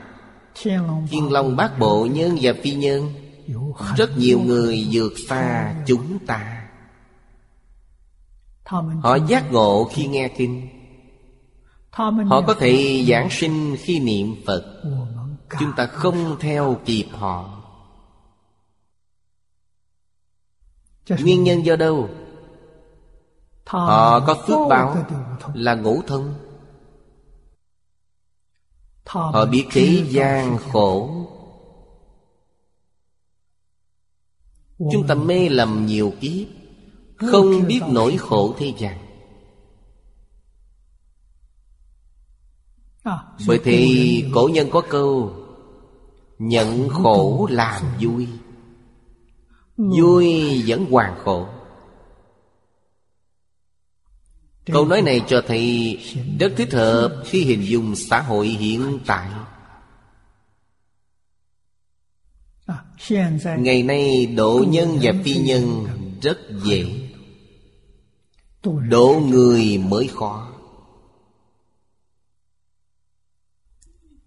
[1.09, 3.13] Thiên long bát bộ nhân và phi nhân
[3.97, 6.67] Rất nhiều người vượt xa chúng ta.
[9.01, 10.80] Họ giác ngộ khi nghe kinh.
[11.91, 14.81] Họ có thể giảng sinh khi niệm Phật.
[15.59, 17.63] Chúng ta không theo kịp họ.
[21.19, 22.09] Nguyên nhân do đâu?
[23.65, 25.05] Họ có phước báo
[25.53, 26.33] là ngũ thân.
[29.05, 31.09] Họ biết thế gian khổ.
[34.91, 36.47] Chúng ta mê lầm nhiều kiếp
[37.17, 39.10] Không biết nỗi khổ thế gian.
[43.47, 45.33] Bởi thì cổ nhân có câu
[46.39, 48.27] Nhận khổ làm vui
[49.77, 51.47] Vui vẫn hoàn khổ.
[54.65, 55.97] Câu nói này cho thấy
[56.39, 59.29] Rất thích hợp khi hình dung xã hội hiện tại.
[63.57, 65.85] Ngày nay độ nhân và phi nhân
[66.21, 67.09] rất dễ.
[68.89, 70.50] Độ người mới khó.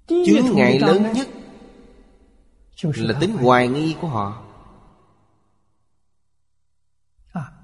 [0.09, 1.29] chướng ngại lớn nhất
[2.83, 4.45] là tính hoài nghi của họ.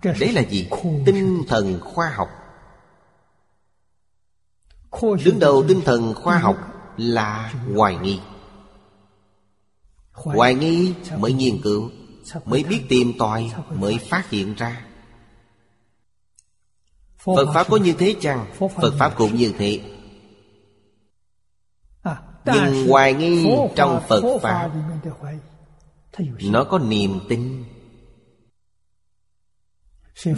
[0.03, 0.69] Đấy là gì?
[1.07, 2.29] tinh thần khoa học.
[5.25, 6.57] Đứng đầu tinh thần khoa học
[6.97, 8.21] là hoài nghi.
[10.13, 11.91] Hoài nghi mới nghiên cứu
[12.45, 14.87] mới biết tìm tòi mới phát hiện ra.
[17.19, 18.47] Phật pháp có như thế chăng?
[18.59, 20.00] Phật pháp cũng như thế
[22.45, 24.71] nhưng hoài nghi trong phật pháp.
[26.43, 27.65] nó có niềm tin.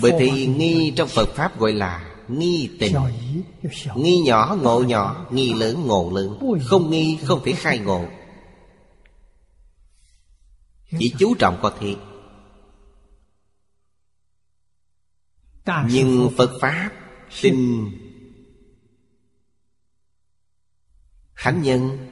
[0.02, 2.96] Bởi thì nghi trong phật pháp gọi là nghi tình.
[3.96, 6.58] Nghi nhỏ ngộ nhỏ nghi lớn ngộ lớn.
[6.64, 8.04] Không nghi không thể khai ngộ.
[10.98, 11.96] Chỉ chú trọng có thiệt
[15.66, 16.90] nhưng phật pháp
[17.42, 17.84] tin
[21.42, 22.08] Thánh nhân.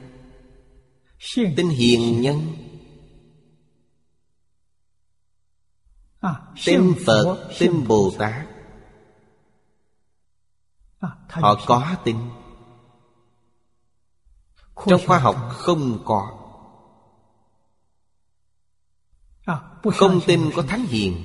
[1.35, 2.55] Tên hiền nhân.
[6.65, 8.47] Tên Phật, tên Bồ Tát.
[11.29, 12.17] Họ có tin.
[14.85, 16.37] Trong khoa học không có.
[19.93, 21.23] Không tin có thánh hiền.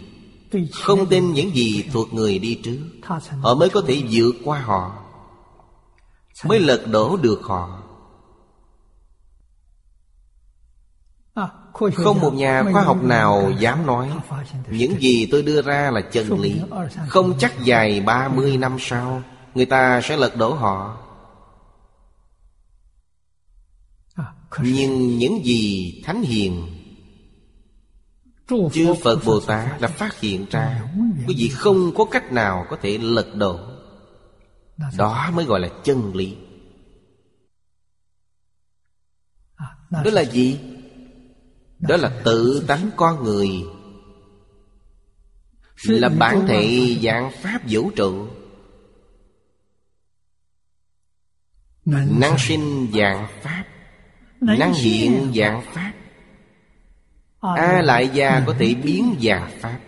[0.72, 2.90] Không tin những gì thuộc người đi trước.
[3.42, 5.06] Họ mới có thể vượt qua họ
[6.44, 7.82] Mới lật đổ được họ.
[11.94, 14.10] Không một nhà khoa học nào dám nói,
[14.68, 16.60] Những gì tôi đưa ra là chân lý.
[17.08, 19.22] Không chắc dài 30 năm sau,
[19.54, 20.98] Người ta sẽ lật đổ họ.
[24.62, 26.66] Nhưng những gì Thánh Hiền,
[28.48, 30.82] Chư Phật Bồ Tát đã phát hiện ra,
[31.26, 33.58] Quý vị không có cách nào có thể lật đổ.
[34.98, 36.36] Đó mới gọi là chân lý.
[39.90, 40.58] Đó là gì?
[41.78, 43.48] Đó là tự tánh con người.
[45.84, 48.26] Là bản thể dạng pháp vũ trụ.
[51.84, 52.88] Năng sinh.
[52.94, 53.64] dạng pháp.
[54.40, 55.92] Năng hiện dạng pháp.
[57.40, 59.80] A lại gia có thể biến dạng pháp.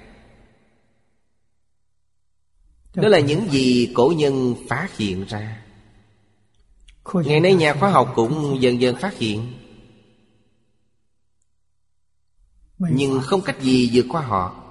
[2.94, 5.62] Đó là những gì cổ nhân phát hiện ra.
[7.14, 9.57] Ngày nay nhà khoa học cũng dần dần phát hiện.
[12.78, 14.64] nhưng không cách gì vượt qua họ.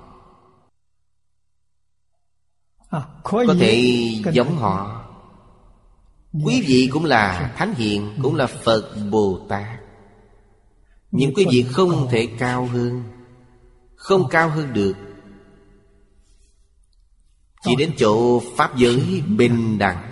[3.24, 3.82] Có thể
[4.34, 5.04] giống họ.
[6.46, 9.80] quý vị cũng là thánh hiền cũng là phật bồ tát.
[11.12, 13.04] Nhưng quý vị không thể cao hơn
[13.98, 14.94] không cao hơn được.
[17.62, 20.12] Chỉ đến chỗ pháp giới bình đẳng.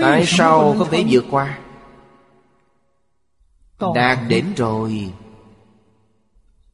[0.00, 1.58] Tại sao không thể vượt qua?
[3.94, 5.12] Đạt đến rồi.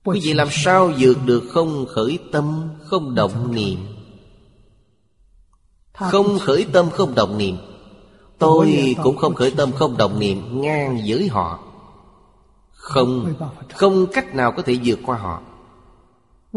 [0.05, 3.79] Quý vị làm sao vượt được không khởi tâm Không động niệm?
[5.93, 7.57] Không khởi tâm không động niệm.
[8.39, 11.59] Tôi cũng không khởi tâm không động niệm Ngang với họ.
[12.71, 13.35] Không
[13.75, 15.43] Không cách nào có thể vượt qua họ.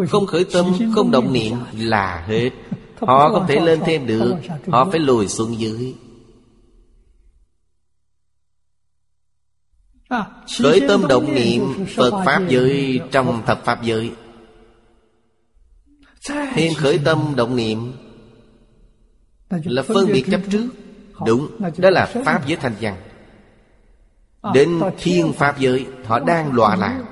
[0.10, 2.50] Không khởi tâm không động niệm là hết.
[3.02, 4.36] Họ không thể lên thêm được.
[4.68, 5.96] Họ phải lùi xuống dưới.
[10.60, 14.12] Khởi tâm động niệm Phật Pháp giới trong thập Pháp giới.
[16.54, 17.94] Thêm khởi tâm động niệm
[19.50, 20.70] Là phân biệt chấp trước.
[21.26, 21.48] Đúng,
[21.78, 22.98] đó là Pháp giới thanh văn.
[24.54, 27.04] Đến thiên Pháp giới Họ đang đọa lạc.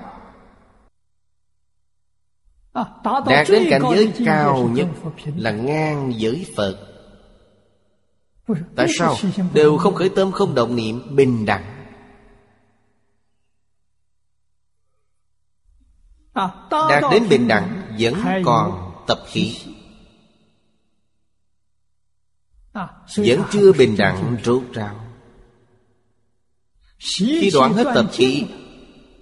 [3.28, 4.88] Đạt đến cảnh giới cao nhất
[5.36, 6.78] Là ngang giới Phật.
[8.76, 9.16] Tại sao?
[9.54, 11.77] Đều không khởi tâm không động niệm Bình đẳng
[16.72, 18.16] Đạt đến bình đẳng Vẫn
[18.46, 19.58] còn tập khí.
[23.18, 24.96] Vẫn chưa bình đẳng rốt ráo.
[27.00, 28.46] Khi đoạn hết tập khí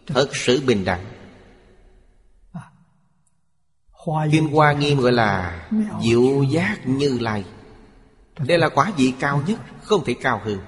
[0.08, 1.06] Thật sự bình đẳng.
[4.32, 5.62] Kinh Hoa Nghiêm gọi là
[6.02, 7.44] Diệu giác như lai.
[8.40, 10.60] Đây là quả vị cao nhất Không thể cao hơn.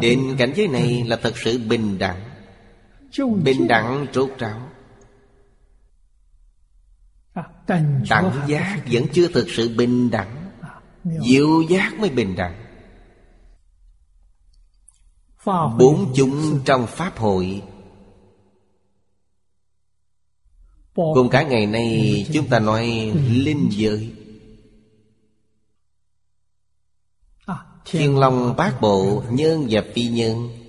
[0.00, 2.33] Đến cảnh giới này là thật sự bình đẳng
[3.42, 4.70] Bình đẳng trốt ráo
[8.08, 10.50] Đẳng giác vẫn chưa thực sự bình đẳng.
[11.04, 12.64] Diệu giác mới bình đẳng.
[15.78, 17.62] Bốn chúng trong Pháp hội.
[20.94, 24.14] Cùng cả ngày nay chúng ta nói linh giới.
[27.84, 30.63] Thiên Long bát bộ nhân và phi nhân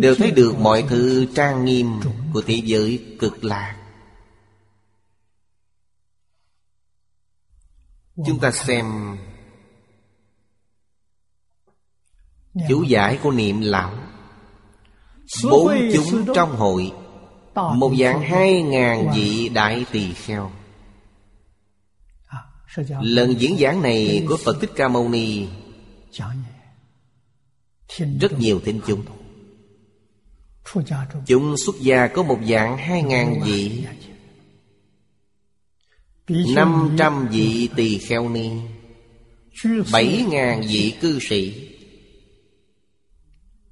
[0.00, 2.00] Đều thấy được mọi thứ trang nghiêm
[2.32, 3.76] của thế giới cực lạc.
[8.26, 9.16] Chúng ta xem
[12.68, 13.94] Chú giải của niệm lão.
[15.50, 16.92] Bốn chúng trong hội
[17.54, 20.50] Một dạng hai ngàn vị đại tỳ kheo.
[23.00, 25.46] Lần diễn giảng này của Phật Thích Ca Mâu Ni
[28.20, 29.19] Rất nhiều thính chúng
[31.26, 33.84] Chúng xuất gia có một dạng hai ngàn vị.
[36.28, 38.50] Năm trăm vị tỳ kheo ni.
[39.92, 41.68] Bảy ngàn vị cư sĩ.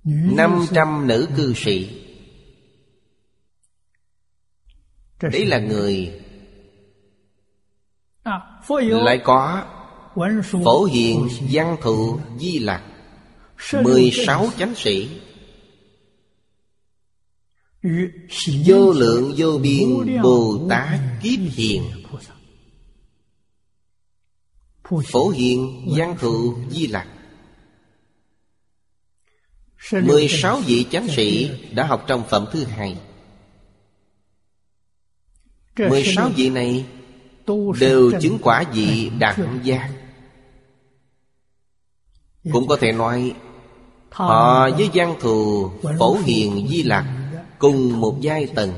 [0.04, 2.04] Năm trăm nữ cư sĩ.
[5.22, 6.20] Đấy là người
[8.80, 9.66] Lại có
[10.64, 12.82] Phổ hiện văn thụ di lạc
[13.82, 15.20] Mười sáu chánh sĩ
[18.66, 21.82] Vô lượng vô biên Bồ Tát Kiếp Hiền.
[25.06, 27.06] Phổ Hiền, Giang Thụ, Di lạc
[29.92, 32.98] mười sáu vị chánh sĩ đã học trong phẩm thứ hai.
[35.78, 36.86] Mười sáu vị này
[37.80, 39.92] Đều chứng quả vị đẳng giác.
[42.52, 43.34] Cũng có thể nói,
[44.10, 47.17] Họ với giang thù Phổ hiền, di lạc
[47.58, 48.72] Cùng một giai tầng.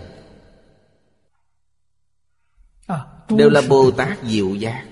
[3.29, 4.87] Đều là Bồ Tát Diệu Giác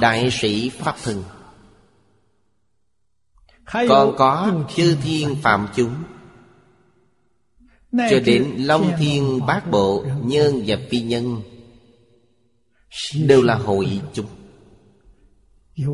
[0.00, 1.24] Đại sĩ Pháp Thân.
[3.88, 5.94] Còn có chư thiên phạm chúng.
[7.92, 11.42] Cho đến Long Thiên Bát Bộ Nhân và Phi Nhân
[13.14, 14.26] Đều là hội chúng.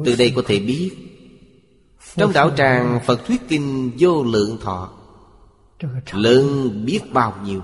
[0.04, 0.90] Từ đây có thể biết
[2.14, 4.95] Trong đạo tràng Phật Thuyết Kinh Vô Lượng Thọ
[6.12, 7.62] Lớn biết bao nhiêu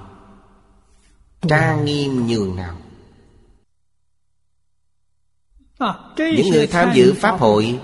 [1.41, 2.77] Trang nghiêm nhường nào.
[6.17, 7.81] Những người tham dự Pháp hội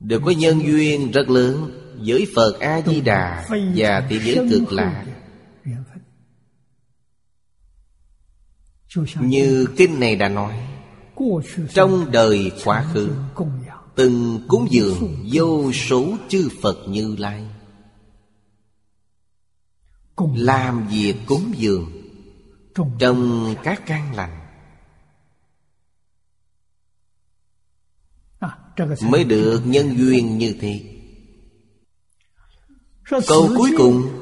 [0.00, 1.70] Đều có nhân duyên rất lớn
[2.06, 5.04] Với Phật A-di-đà Và thế giới cực lạ.
[9.20, 10.66] Như kinh này đã nói
[11.68, 13.10] Trong đời quá khứ
[13.94, 17.46] Từng cúng dường vô số chư Phật như Lai.
[20.34, 21.92] Làm việc cúng dường
[22.98, 24.40] Trong các căn lành.
[29.02, 31.00] Mới được nhân duyên như thế.
[33.26, 34.20] Câu cuối cùng.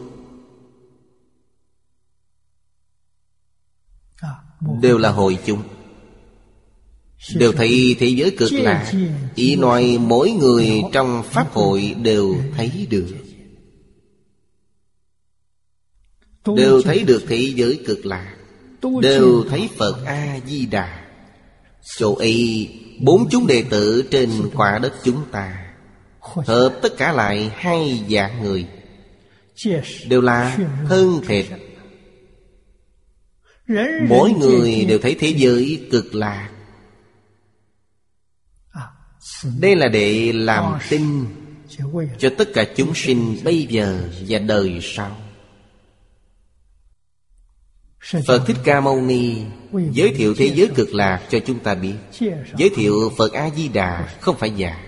[4.80, 5.62] Đều là hội chúng.
[7.34, 8.92] Đều thấy thế giới cực lạc,
[9.34, 13.08] Ý nói mỗi người trong Pháp hội đều thấy được.
[16.56, 18.36] Đều thấy được thế giới cực lạc,
[19.02, 21.04] Đều thấy Phật A-di-đà.
[21.98, 22.68] Chỗ ấy
[23.00, 25.74] Bốn chúng đệ tử trên quả đất chúng ta.
[26.20, 28.66] Hợp tất cả lại hai dạng người.
[30.08, 30.58] Đều là
[30.88, 31.46] thân thịt.
[34.08, 36.50] Mỗi người đều thấy thế giới cực lạc
[39.60, 41.24] đây là để làm tin
[42.18, 45.16] Cho tất cả chúng sinh bây giờ và đời sau.
[48.26, 49.36] Phật Thích Ca Mâu Ni
[49.92, 51.94] Giới thiệu thế giới cực lạc cho chúng ta biết.
[52.58, 54.84] Giới thiệu Phật A-di-đà không phải già.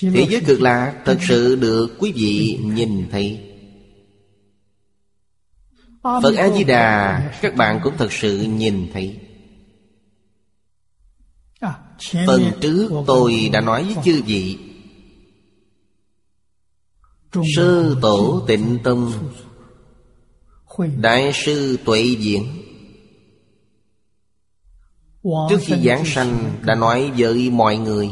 [0.00, 3.40] Thế giới cực lạc thật sự được quý vị nhìn thấy.
[6.02, 9.18] Phật A-di-đà các bạn cũng thật sự nhìn thấy.
[12.26, 14.58] Phần trước tôi đã nói với chư vị.
[17.56, 19.12] Sư Tổ Tịnh Tông
[20.96, 22.62] Đại sư Tuệ Diễn.
[25.50, 28.10] Trước khi giảng sanh đã nói với mọi người.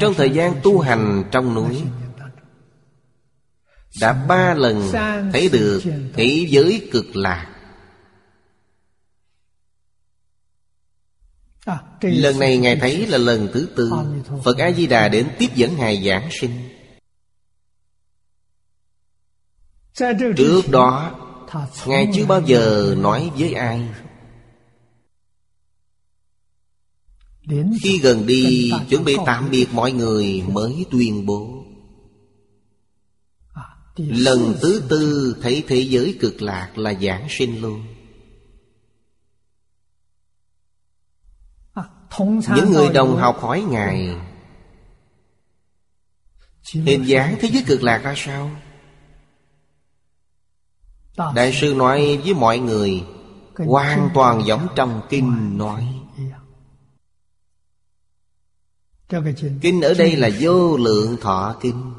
[0.00, 1.82] Trong thời gian tu hành trong núi
[4.00, 4.88] Đã ba lần
[5.32, 5.82] thấy được
[6.14, 7.57] thế giới cực lạc.
[12.00, 13.92] Lần này Ngài thấy là lần thứ tư
[14.44, 16.50] Phật A-di-đà đến tiếp dẫn Ngài giảng sinh.
[20.36, 21.14] Trước đó
[21.86, 23.88] Ngài chưa bao giờ nói với ai.
[27.82, 31.64] Khi gần đi chuẩn bị tạm biệt mọi người mới tuyên bố.
[33.96, 37.97] Lần thứ tư thấy thế giới cực lạc là giảng sinh luôn.
[42.54, 44.16] Những người đồng học hỏi Ngài.
[46.72, 48.50] Hình dáng thế giới cực lạc ra sao?
[51.34, 53.04] Đại sư nói với mọi người
[53.66, 55.86] Hoàn toàn giống trong kinh nói.
[59.60, 61.92] Kinh ở đây là vô lượng thọ kinh.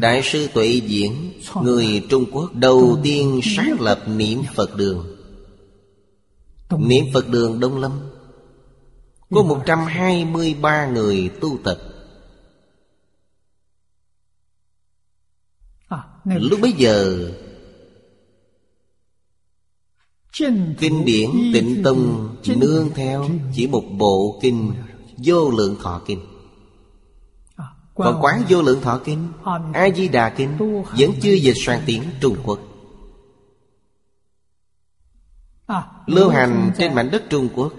[0.00, 1.32] Đại sư Tuệ Diễn
[1.62, 5.13] Người Trung Quốc đầu tiên sáng lập niệm Phật đường.
[6.70, 7.92] Niệm Phật đường Đông Lâm
[9.30, 11.78] Có 123 người tu tập.
[16.24, 17.30] Lúc bấy giờ
[20.38, 24.72] Kinh điển tịnh tông nương theo chỉ một bộ kinh
[25.16, 26.20] Vô lượng thọ kinh.
[27.94, 29.28] Còn quán vô lượng thọ kinh
[29.72, 30.58] A-di-đà kinh
[30.98, 32.58] Vẫn chưa dịch sang tiếng Trung Quốc.
[36.06, 37.72] Lưu hành trên mảnh đất Trung Quốc.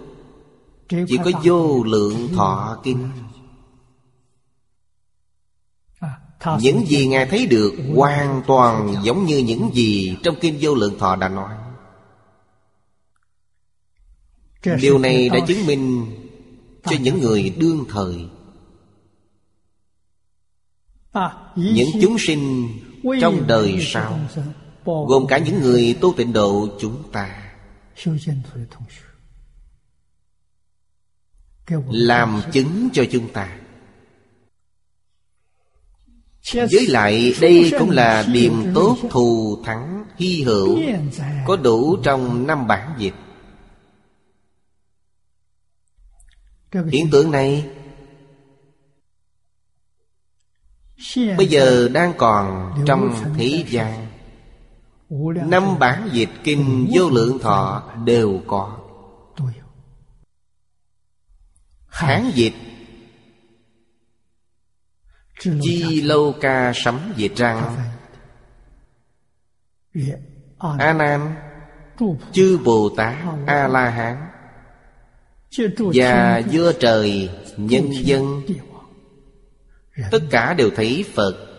[0.90, 3.10] Chỉ có vô lượng thọ kinh.
[6.60, 11.00] Những gì Ngài thấy được Hoàn toàn giống như những gì Trong kinh vô lượng
[11.00, 11.54] thọ đã nói.
[14.82, 16.16] Điều này đã chứng minh
[16.84, 18.30] Cho những người đương thời.
[21.56, 22.68] Những chúng sinh
[23.22, 24.20] trong đời sau
[24.86, 27.45] Gồm cả những người tu tịnh độ chúng ta
[31.90, 33.58] làm chứng cho chúng ta.
[36.54, 40.80] Với lại đây cũng là điểm tốt thù thắng hy hữu
[41.48, 43.14] Có đủ trong năm bản dịch
[46.74, 47.70] Hiện tượng này
[51.38, 54.05] Bây giờ đang còn trong thế gian.
[55.10, 58.78] Năm bản dịch kinh vô lượng thọ đều có.
[61.88, 62.54] Hán dịch
[65.40, 67.76] Chi lâu ca sấm dịch rằng
[70.60, 71.36] A Nan.
[72.32, 73.16] Chư Bồ Tát
[73.48, 74.28] A La Hán.
[75.78, 78.42] Và vua trời Nhân dân.
[80.12, 81.55] Tất cả đều thấy Phật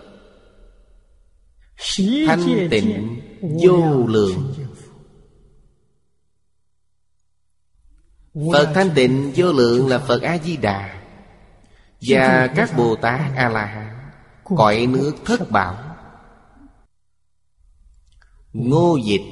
[2.26, 4.54] thanh tịnh vô lượng.
[8.52, 11.02] Phật thanh tịnh vô lượng là phật a di đà
[12.00, 14.10] và các bồ tát a la hán
[14.44, 15.96] cõi nước thất bảo
[18.52, 19.22] ngô dịch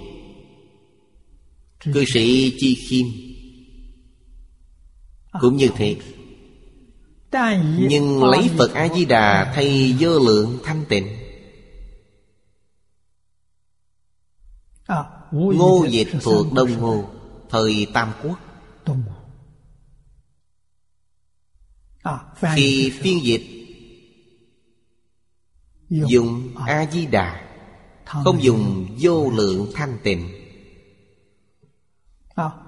[1.93, 3.07] cư sĩ chi khiêm.
[5.41, 5.97] Cũng như thế
[7.79, 11.24] nhưng lấy phật a di đà thay vô lượng thanh tịnh.
[15.35, 17.05] Ngô Dịch thuộc Đông Ngô
[17.51, 18.39] Thời Tam Quốc.
[22.55, 23.43] Khi phiên dịch
[25.89, 27.41] Dùng A-di-đà
[28.05, 30.29] Không dùng vô lượng thanh tịnh.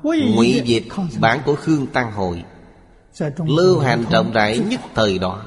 [0.03, 0.89] Ngụy dịch
[1.21, 2.45] bản của Khương Tăng Hội
[3.47, 5.45] Lưu hành rộng rãi nhất thời đó.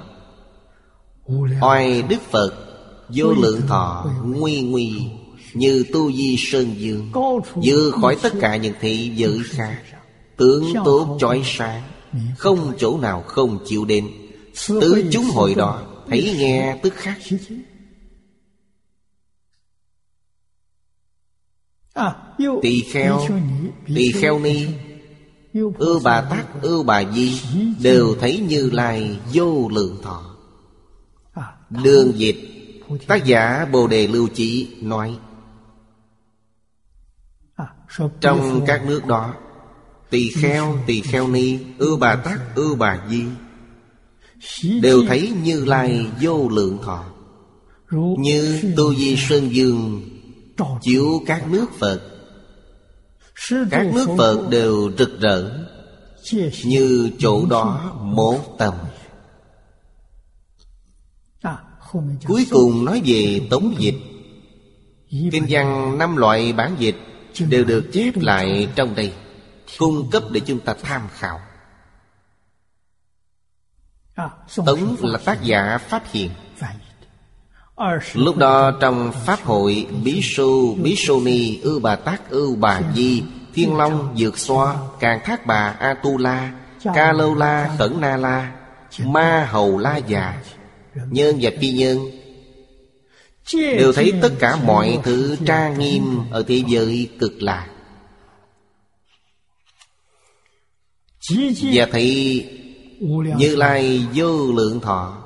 [1.61, 2.65] Oai Đức Phật
[3.09, 5.11] Vô lượng thọ Nguy nguy.
[5.53, 7.11] Như tu di sơn dương
[7.63, 9.81] Dư khỏi tất cả những thị dự khác.
[10.37, 11.81] Tướng tốt chói sáng
[12.37, 14.07] Không chỗ nào không chịu đến
[14.67, 17.17] Tứ chúng hội đó thấy nghe tức khắc.
[22.61, 23.27] Tỳ kheo
[23.85, 24.67] Tỳ kheo ni
[25.77, 27.41] ư bà tắc ư bà di
[27.81, 30.35] Đều thấy như lai vô lượng thọ.
[31.69, 32.37] Đường dịch
[33.07, 35.17] Tác giả Bồ Đề Lưu Chỉ nói
[38.21, 39.33] trong các nước đó
[40.09, 43.23] Tỳ kheo, tỳ kheo ni ư bà tắc, ư bà di
[44.81, 47.05] Đều thấy như lai vô lượng thọ.
[48.17, 50.09] Như tu di sơn dương
[50.81, 52.01] Chiếu các nước Phật.
[53.71, 55.51] Các nước Phật đều rực rỡ
[56.63, 58.73] Như chỗ đó một tầm.
[62.27, 63.95] Cuối cùng nói về tống dịch.
[65.31, 66.95] Kinh văn năm loại bản dịch
[67.39, 69.13] đều được chép lại trong đây
[69.77, 71.39] cung cấp để chúng ta tham khảo.
[74.65, 76.31] Tống là tác giả phát hiện
[78.13, 82.81] lúc đó trong pháp hội bí Sư, bí su ni ưu bà tác ưu bà
[82.95, 83.23] di
[83.53, 86.51] thiên long dược xoa càng thác bà a tu la
[86.95, 88.51] ca lâu la khẩn na la
[89.05, 90.41] ma hầu la già
[90.95, 91.99] nhân và phi nhân
[93.53, 97.67] đều thấy tất cả mọi thứ tra nghiêm ở thế giới cực lạc.
[101.73, 102.45] Và thấy
[103.11, 105.23] như lai vô lượng thọ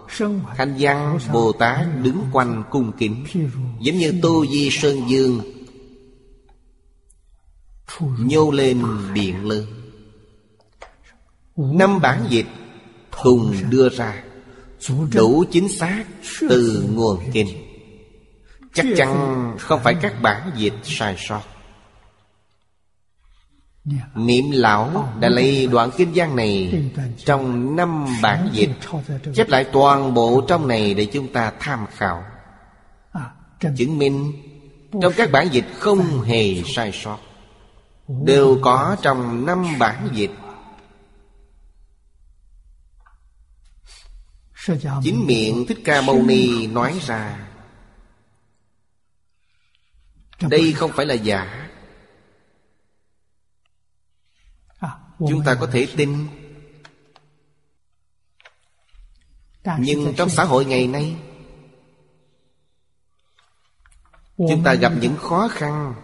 [0.57, 3.25] Thanh văn Bồ Tát đứng quanh cung kính.
[3.79, 5.41] Giống như tu Di Sơn Dương
[7.99, 8.83] Nhô lên
[9.13, 9.65] biển lớn.
[11.55, 12.45] Năm bản dịch
[13.11, 14.23] Hùng đưa ra
[15.13, 16.05] Đủ chính xác
[16.39, 17.47] từ nguồn kinh
[18.73, 21.41] chắc chắn không phải các bản dịch sai sót.
[24.15, 26.83] Niệm lão đã lấy đoạn kinh giang này
[27.25, 28.69] Trong năm bản dịch
[29.35, 32.23] Chép lại toàn bộ trong này để chúng ta tham khảo.
[33.77, 34.33] Chứng minh
[35.01, 37.17] Trong các bản dịch không hề sai sót.
[38.07, 40.31] Đều có trong năm bản dịch
[45.03, 47.52] Chính miệng Thích Ca Mâu Ni nói ra
[50.49, 51.69] đây không phải là giả.
[55.19, 56.27] Chúng ta có thể tin.
[59.79, 61.15] nhưng trong xã hội ngày nay
[64.37, 65.95] chúng ta gặp những khó khăn.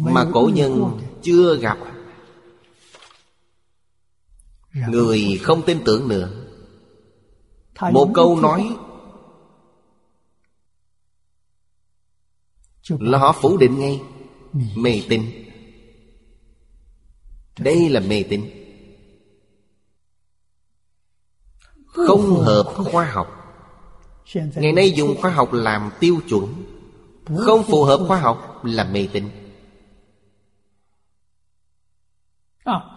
[0.00, 1.78] Mà cổ nhân chưa gặp.
[4.72, 6.30] Người không tin tưởng nữa.
[7.80, 8.76] Một câu nói
[12.88, 14.00] là họ phủ định ngay.
[14.74, 15.22] Mê tín.
[17.58, 18.50] Đây là mê tín.
[21.86, 23.36] Không hợp khoa học.
[24.34, 26.64] Ngày nay dùng khoa học làm tiêu chuẩn.
[27.36, 29.30] Không phù hợp khoa học là mê tín.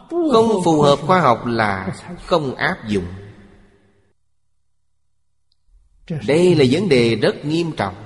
[0.10, 3.06] Không phù hợp khoa học là không áp dụng.
[6.28, 8.03] Đây là vấn đề rất nghiêm trọng.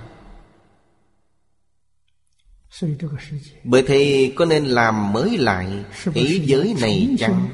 [3.63, 7.49] Bởi thế có nên làm mới lại Thế giới à, này chăng?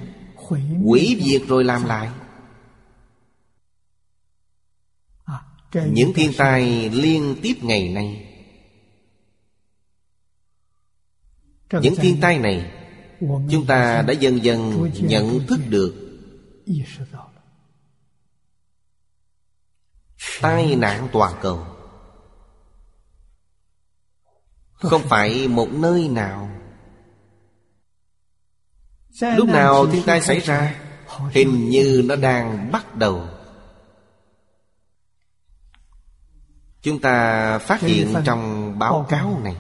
[0.86, 2.09] Quỷ diệt rồi làm lại.
[5.91, 8.30] Những thiên tai liên tiếp ngày nay.
[11.71, 12.71] Những thiên tai này
[13.51, 15.95] Chúng ta đã dần dần nhận thức được.
[20.41, 21.72] Tai nạn toàn cầu.
[24.84, 26.49] Không phải một nơi nào.
[29.21, 30.75] Lúc nào thiên tai xảy ra
[31.31, 33.27] Hình như nó đang bắt đầu.
[36.81, 39.55] Chúng ta phát hiện trong báo cáo này.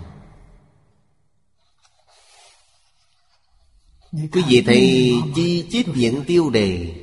[4.11, 6.95] Quý vị thấy chi chít những tiêu đề?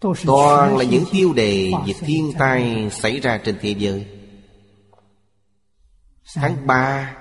[0.00, 4.15] Toàn là những tiêu đề về thiên tai xảy ra trên thế giới.
[6.36, 7.16] Tháng 3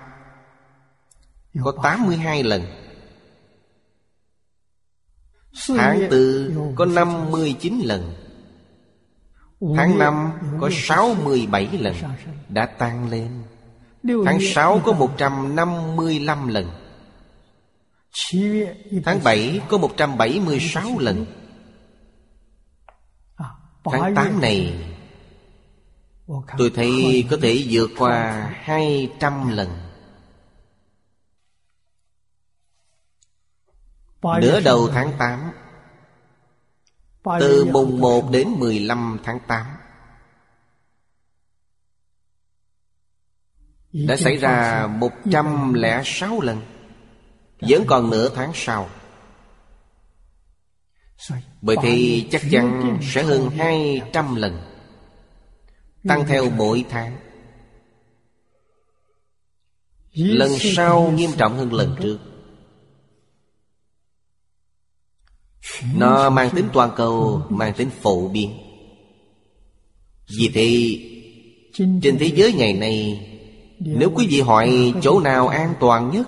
[1.64, 2.64] Có 82 lần.
[5.68, 6.10] Tháng
[6.56, 8.14] 4 có 59 lần.
[9.76, 11.96] Tháng 5 có 67 lần.
[12.50, 13.44] Đã tăng lên.
[14.26, 16.72] Tháng 6 có 155 lần.
[19.06, 21.26] Tháng 7 có 176 lần.
[23.92, 24.74] Tháng 8 này
[26.58, 29.70] Tôi thấy có thể vượt qua 200 lần.
[34.42, 35.52] Nửa đầu tháng 8
[37.40, 39.66] Từ mùng 1 đến 15 tháng 8
[43.94, 46.62] Đã xảy ra 106 lần.
[47.60, 48.90] Vẫn còn nửa tháng sau.
[51.62, 54.75] Bởi thì chắc chắn sẽ hơn 200 lần
[56.08, 57.18] Tăng theo mỗi tháng.
[60.14, 62.18] Lần sau nghiêm trọng hơn lần trước.
[65.96, 68.54] Nó mang tính toàn cầu Mang tính phổ biến.
[70.28, 71.00] Vì thế
[71.74, 73.28] Trên thế giới ngày nay
[73.80, 76.28] Nếu quý vị hỏi chỗ nào an toàn nhất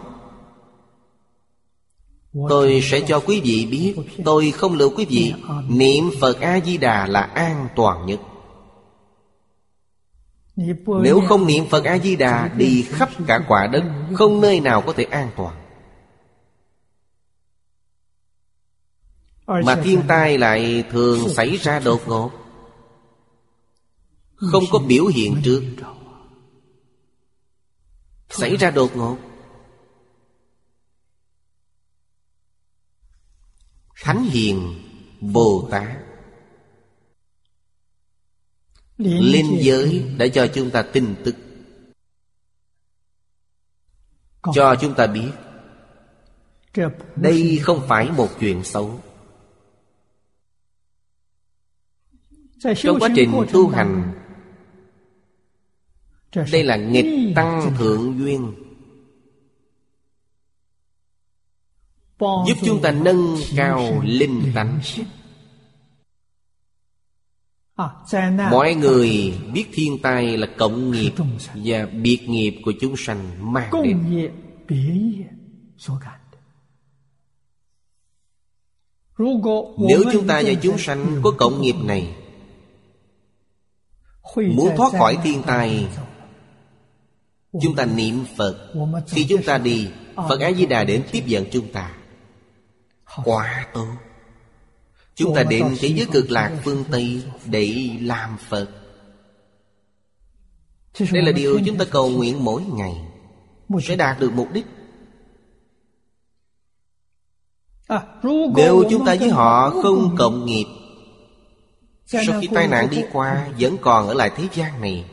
[2.49, 5.33] Tôi sẽ cho quý vị biết Tôi không lừa quý vị
[5.69, 8.19] Niệm Phật A-di-đà là an toàn nhất
[11.01, 13.83] Nếu không niệm Phật A-di-đà Đi khắp cả quả đất
[14.13, 15.63] Không nơi nào có thể an toàn.
[19.47, 22.31] Mà thiên tai lại thường xảy ra đột ngột.
[24.35, 25.63] Không có biểu hiện trước.
[28.29, 29.17] Xảy ra đột ngột.
[34.01, 34.83] Thánh Hiền
[35.21, 36.06] Bồ Tát
[38.97, 41.35] Linh giới đã cho chúng ta tin tức.
[44.53, 45.31] Cho chúng ta biết
[47.15, 48.99] Đây không phải một chuyện xấu.
[52.75, 54.13] Trong quá trình tu hành
[56.51, 58.53] Đây là nghịch tăng thượng duyên.
[62.19, 64.79] Giúp chúng ta nâng cao linh tánh
[68.51, 71.11] Mọi người biết thiên tai là cộng nghiệp
[71.55, 74.29] Và biệt nghiệp của chúng sanh mang đến.
[79.77, 82.15] Nếu chúng ta và chúng sanh có cộng nghiệp này
[84.35, 85.87] Muốn thoát khỏi thiên tai
[87.61, 88.73] Chúng ta niệm Phật.
[89.07, 91.97] Khi chúng ta đi Phật A-di-đà đến tiếp dẫn chúng ta.
[93.23, 93.87] Quá tốt
[95.17, 98.69] Chúng ta đến thế giới cực lạc phương Tây Để làm Phật.
[101.11, 102.95] Đây là điều chúng ta cầu nguyện mỗi ngày.
[103.81, 104.65] Sẽ đạt được mục đích.
[108.55, 110.65] Nếu chúng ta với họ không cộng nghiệp
[112.05, 115.05] sau khi tai nạn đi qua Vẫn còn ở lại thế gian này.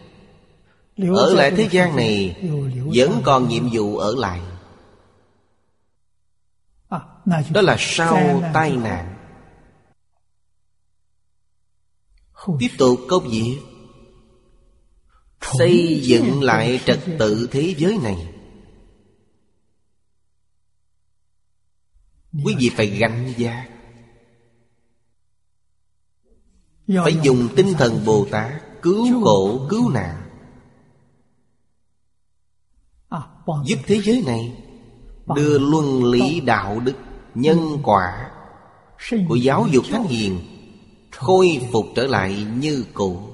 [1.16, 2.36] Ở lại thế gian này
[2.94, 4.40] Vẫn còn nhiệm vụ ở lại.
[7.50, 9.13] Đó là sau tai nạn
[12.58, 13.58] Tiếp tục công việc.
[15.40, 18.34] Xây dựng lại trật tự thế giới này.
[22.44, 23.68] Quý vị phải gánh giác
[26.88, 30.22] phải dùng tinh thần Bồ Tát Cứu khổ cứu nạn.
[33.08, 33.20] À,
[33.64, 34.62] Giúp thế giới này
[35.36, 36.94] Đưa luân lý đạo đức
[37.34, 38.30] Nhân quả
[39.28, 40.53] Của giáo dục thánh hiền
[41.16, 43.30] Khôi phục trở lại như cũ.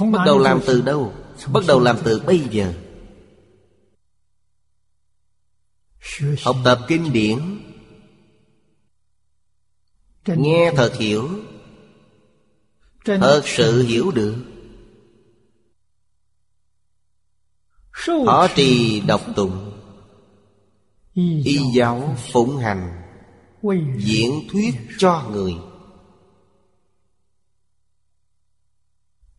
[0.00, 1.12] Bắt đầu làm từ đâu?
[1.52, 2.74] Bắt đầu làm từ bây giờ.
[6.42, 7.38] Học tập kinh điển.
[10.26, 11.28] Nghe thật hiểu.
[13.04, 14.36] Thật sự hiểu được.
[18.26, 19.78] Họ trì đọc tụng.
[21.44, 23.01] Y giáo phụng hành
[23.96, 25.54] Diễn thuyết cho người.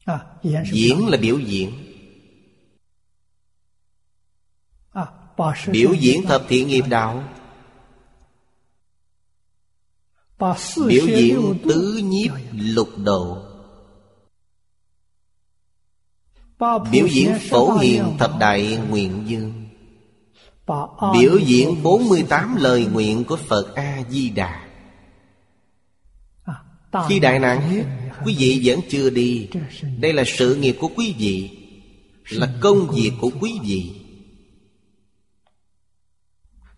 [0.05, 0.25] À,
[0.71, 1.71] Diễn là biểu diễn.
[4.91, 5.05] À,
[5.67, 7.23] Biểu diễn thập thiện nghiệp đạo.
[10.87, 13.53] Biểu diễn tứ nhiếp lục độ
[16.91, 19.62] Biểu diễn phổ hiền thập đại nguyện dương.
[21.13, 24.67] Biểu diễn 48 lời nguyện của Phật A-di-đà.
[27.07, 27.83] Khi đại nạn hết
[28.25, 29.49] Quý vị vẫn chưa đi.
[29.99, 31.49] Đây là sự nghiệp của quý vị
[32.29, 33.95] Là công việc của quý vị.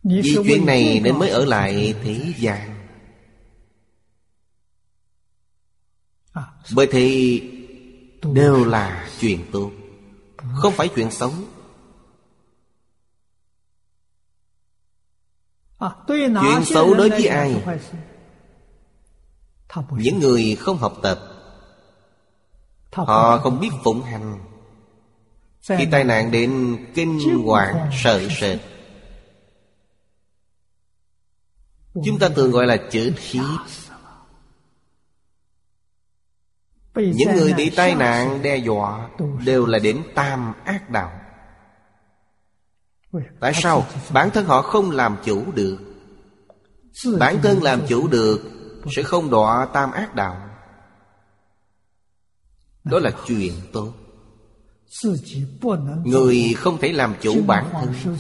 [0.03, 2.75] Vì chuyện này nên mới ở lại thế gian.
[6.75, 7.41] Bởi thì
[8.33, 9.71] đều là chuyện tốt
[10.37, 11.31] Không phải chuyện xấu
[16.41, 17.63] chuyện xấu đối với ai?
[19.91, 21.19] những người không học tập
[23.03, 24.39] họ không biết phụng hành.
[25.61, 28.59] Khi tai nạn đến kinh hoàng sợ sệt.
[32.05, 33.39] Chúng ta thường gọi là chữ khí.
[36.95, 39.09] Những người bị tai nạn đe dọa
[39.45, 41.11] đều là đến tam ác đạo.
[43.39, 43.85] Tại sao?
[44.13, 45.77] Bản thân họ không làm chủ được.
[47.19, 48.41] Bản thân làm chủ được
[48.95, 50.49] Sẽ không đọa tam ác đạo.
[52.83, 53.93] Đó là chuyện tốt.
[56.05, 58.17] Người không thể làm chủ bản thân.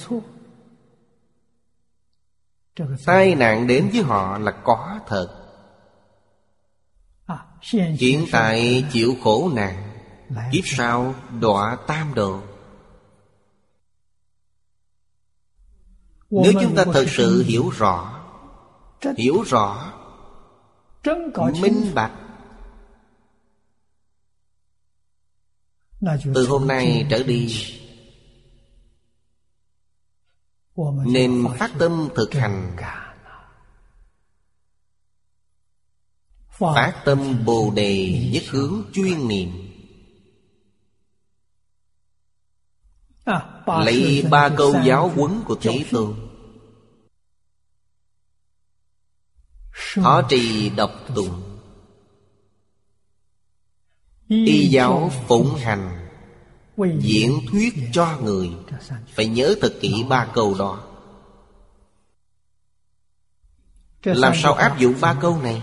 [3.05, 5.45] Tai nạn đến với họ là có thật.
[7.99, 9.91] Hiện tại chịu khổ nạn,
[10.51, 12.41] Kiếp sau đọa tam độ.
[16.43, 18.21] nếu chúng ta thật sự hiểu rõ
[19.17, 19.93] hiểu rõ
[21.61, 22.11] minh bạch.
[26.35, 27.55] Từ hôm nay trở đi
[31.05, 32.75] nên phát tâm thực hành.
[36.59, 39.49] phát tâm bồ đề nhất hướng chuyên niệm.
[43.65, 46.24] Lấy ba câu giáo huấn của thế tôn.
[49.95, 51.59] Thọ trì độc tụng,
[54.27, 56.05] Y giáo phụng hành
[56.99, 58.51] Diễn thuyết cho người.
[59.07, 60.87] Phải nhớ thật kỹ ba câu đó.
[64.03, 65.61] Làm sao áp dụng ba câu này?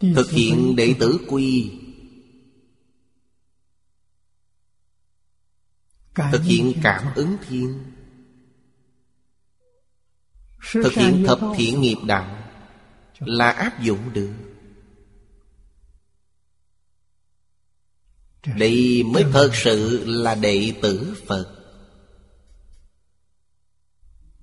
[0.00, 1.72] Thực hiện đệ tử quy.
[6.14, 7.89] Thực hiện cảm ứng thiên.
[10.72, 12.36] Thực hiện thập thiện nghiệp đạo
[13.18, 14.32] Là áp dụng được.
[18.58, 21.56] Đây mới thật sự là đệ tử Phật.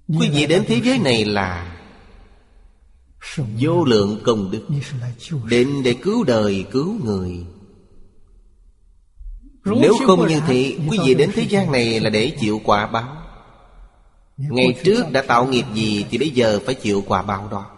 [0.07, 1.73] Quý vị đến thế giới này là
[3.59, 4.67] Vô lượng công đức.
[5.49, 7.45] Đến để cứu đời cứu người.
[9.65, 13.16] Nếu không như thế Quý vị đến thế gian này là để chịu quả báo.
[14.37, 17.71] Ngày trước đã tạo nghiệp gì Thì bây giờ phải chịu quả báo đó.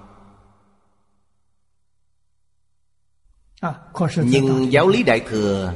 [4.23, 5.73] Nhưng giáo lý Đại Thừa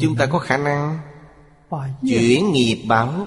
[0.00, 0.98] Chúng ta có khả năng
[2.00, 3.26] Chuyển nghiệp báo.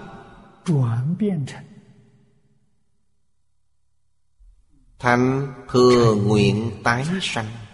[5.00, 7.65] Thành thừa nguyện tái sanh.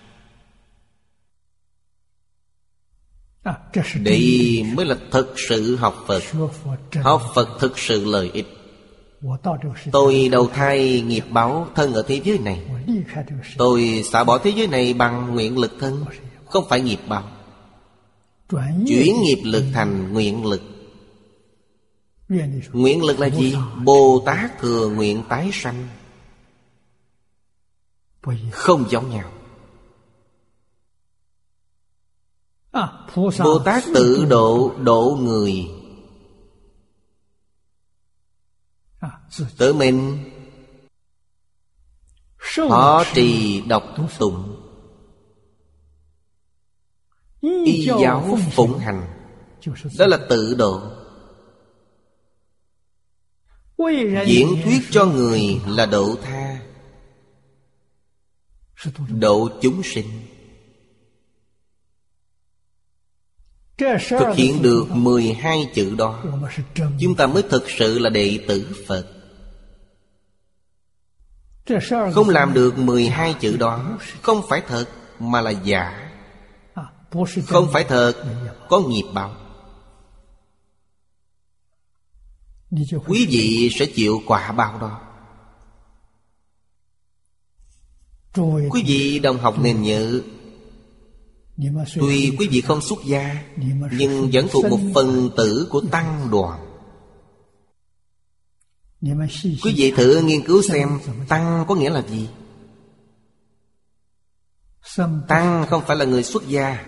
[4.04, 6.24] Đây mới là thực sự học Phật.
[7.02, 8.48] Học Phật thực sự lợi ích.
[9.92, 12.66] Tôi đầu thai nghiệp báo thân ở thế giới này.
[13.58, 16.06] Tôi xả bỏ thế giới này bằng nguyện lực thân
[16.46, 17.24] Không phải nghiệp báo.
[18.88, 20.62] Chuyển nghiệp lực thành nguyện lực.
[22.72, 23.56] Nguyện lực là gì?
[23.84, 25.88] Bồ Tát thừa nguyện tái sanh.
[28.52, 29.32] Không giống nhau.
[33.44, 35.68] Bồ Tát tự độ độ người.
[39.58, 40.24] Tự mình
[42.58, 43.84] Họ trì đọc
[44.20, 44.56] tụng.
[47.42, 49.08] Y giáo phụng hành.
[49.98, 50.82] Đó là tự độ.
[54.26, 56.60] Diễn thuyết cho người là độ tha.
[59.10, 60.06] Độ chúng sinh.
[64.10, 66.24] Thực hiện được 12 chữ đó,
[67.00, 69.08] Chúng ta mới thực sự là đệ tử Phật.
[72.14, 74.86] Không làm được 12 chữ đó, Không phải thật
[75.20, 76.12] mà là giả.
[77.48, 78.14] Không phải thật,
[78.70, 79.36] có nghiệp báo.
[83.08, 85.02] Quý vị sẽ chịu quả bao đó.
[88.70, 90.22] Quý vị đồng học nên nhớ
[91.96, 93.44] Tuy quý vị không xuất gia
[93.92, 96.68] Nhưng vẫn thuộc một phần tử của Tăng đoàn.
[99.64, 102.30] Quý vị thử nghiên cứu xem Tăng có nghĩa là gì?
[105.28, 106.86] Tăng không phải là người xuất gia.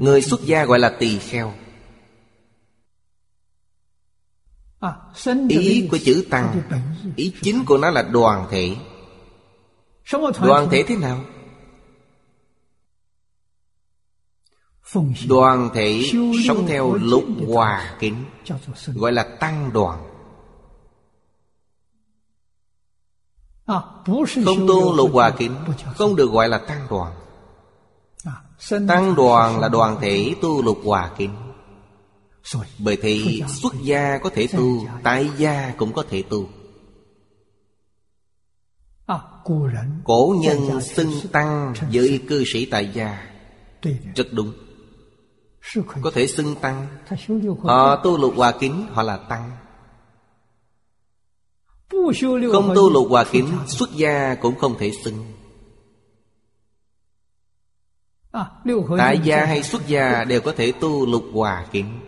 [0.00, 1.52] Người xuất gia gọi là tỳ kheo.
[5.48, 6.62] Ý của chữ tăng
[7.16, 8.76] Ý chính của nó là đoàn thể.
[10.40, 11.24] Đoàn thể thế nào?
[15.28, 16.02] đoàn thể
[16.46, 18.24] sống theo lục hòa kính
[18.86, 20.08] gọi là tăng đoàn.
[24.44, 25.56] Không tu lục hòa kính
[25.96, 27.12] không được gọi là tăng đoàn.
[28.88, 31.34] Tăng đoàn là đoàn thể tu lục hòa kính.
[32.78, 36.48] Bởi thị xuất gia có thể tu Tại gia cũng có thể tu.
[40.04, 43.28] Cổ nhân xưng tăng với cư sĩ tại gia.
[44.14, 44.52] Rất đúng
[46.02, 46.86] có thể xưng tăng.
[47.62, 49.50] họ tu lục hòa kính họ là tăng.
[52.52, 55.24] không tu lục hòa kính xuất gia cũng không thể xưng.
[58.98, 62.00] tại gia hay xuất gia đều có thể tu lục hòa kính.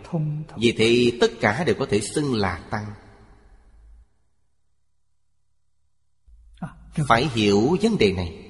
[0.57, 2.85] Vì thế tất cả đều có thể xưng là tăng.
[6.59, 6.69] À,
[7.07, 8.44] Phải hiểu vấn đề này.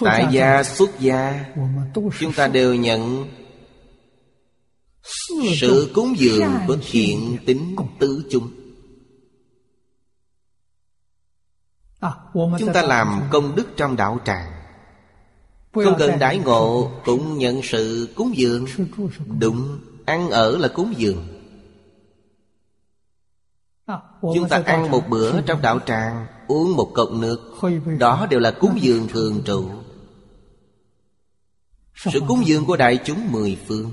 [0.00, 1.44] Tại gia xuất gia
[1.94, 3.28] Chúng ta đều nhận
[5.60, 8.50] Sự cúng dường của thiện tính tứ chung
[12.32, 18.36] Chúng ta làm công đức trong đạo tràng。Không cần đãi ngộ Cũng nhận sự cúng
[18.36, 21.35] dường。Đúng Ăn ở là cúng dường。
[24.20, 27.54] Chúng ta ăn một bữa trong đạo tràng Uống một cốc nước.
[27.98, 29.70] Đó đều là cúng dường thường trụ.
[31.94, 33.90] Sự cúng dường của đại chúng mười phương.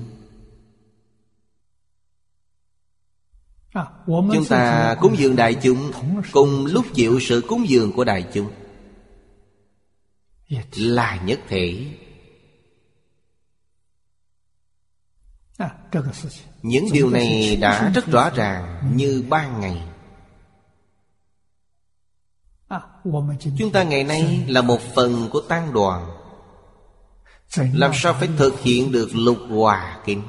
[4.06, 5.92] Chúng ta cúng dường đại chúng
[6.32, 8.50] Cùng lúc chịu sự cúng dường của đại chúng.
[10.76, 11.86] Là nhất thể.
[16.62, 19.82] những điều này đã rất rõ ràng như ban ngày.
[23.58, 26.10] Chúng ta ngày nay là một phần của tăng đoàn.
[27.56, 30.22] Làm sao phải thực hiện được lục hòa kính?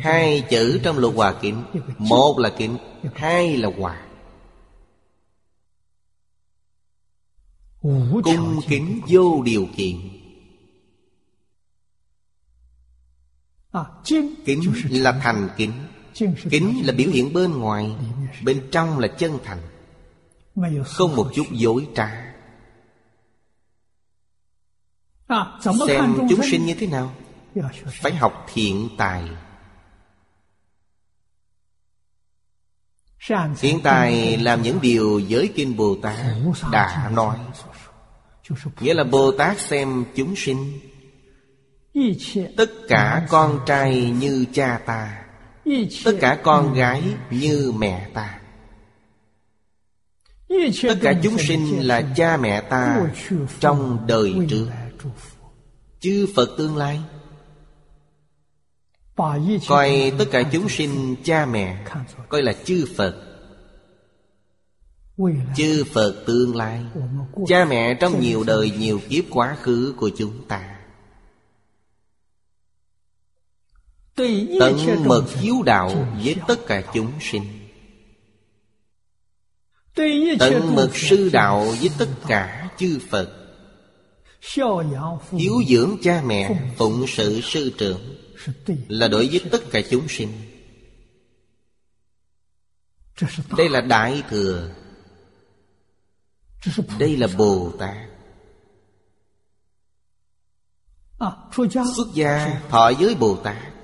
[0.00, 1.64] Hai chữ trong lục hòa kính
[1.98, 2.78] một là kính
[3.14, 4.02] hai là hòa.
[8.22, 10.15] Cung kính vô điều kiện.
[14.44, 15.72] Kính là thành kính
[16.50, 17.96] Kính là biểu hiện bên ngoài
[18.44, 19.58] Bên trong là chân thành
[20.84, 22.34] Không một chút dối trá
[25.86, 27.12] Xem chúng sinh như thế nào
[27.90, 29.28] Phải học thiện tài
[33.58, 36.16] Thiện tài làm những điều giới kinh Bồ Tát
[36.72, 37.38] đã nói
[38.80, 40.80] Nghĩa là Bồ Tát xem chúng sinh
[42.56, 45.22] tất cả con trai như cha ta.
[46.04, 48.40] tất cả con gái như mẹ ta.
[50.82, 53.06] tất cả chúng sinh là cha mẹ ta
[53.60, 54.68] trong đời trước.
[56.00, 57.00] chư phật tương lai.
[59.68, 61.84] coi tất cả chúng sinh cha mẹ
[62.28, 63.14] coi là chư phật.
[65.56, 66.84] chư phật tương lai.
[67.48, 70.75] cha mẹ trong nhiều đời nhiều kiếp quá khứ của chúng ta.
[74.16, 77.42] Tận mật hiếu đạo với tất cả chúng sinh.
[80.38, 83.32] Tận mật sư đạo với tất cả chư Phật.
[85.32, 88.16] Hiếu dưỡng cha mẹ Phụng sự sư trưởng
[88.88, 90.28] Là đối với tất cả chúng sinh.
[93.56, 94.70] Đây là Đại Thừa.
[96.98, 97.96] Đây là Bồ Tát
[101.96, 103.75] Xuất gia thọ giới Bồ Tát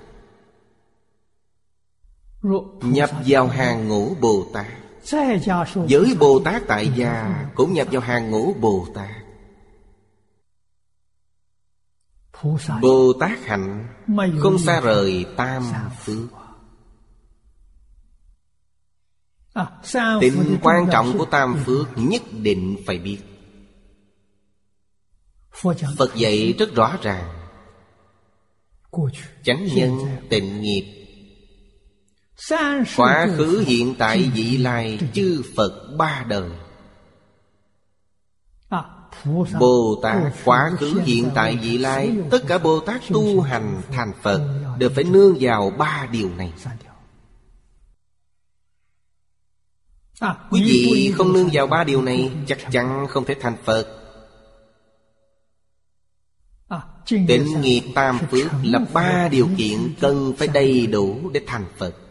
[2.83, 4.67] Nhập vào hàng ngũ Bồ Tát.
[5.89, 9.11] Giới Bồ Tát tại gia Cũng nhập vào hàng ngũ Bồ Tát.
[12.81, 13.89] Bồ Tát hạnh
[14.41, 15.63] Không xa rời tam
[16.05, 16.29] phước.
[20.21, 23.19] Tính quan trọng của tam phước Nhất định phải biết.
[25.99, 27.29] Phật dạy rất rõ ràng.
[29.43, 29.99] Chánh nhân
[30.31, 31.02] tịnh nghiệp
[32.97, 36.51] Quá khứ hiện tại vị lai Chư Phật ba đời.
[39.59, 44.13] Bồ Tát quá khứ hiện tại vị lai Tất cả Bồ Tát tu hành thành
[44.23, 46.53] Phật Đều phải nương vào ba điều này.
[50.21, 53.99] À, quý vị không nương vào ba điều này Chắc chắn không thể thành Phật.
[57.07, 62.02] Tịnh nghiệp tam phước là ba điều kiện cần phải đầy đủ để thành Phật.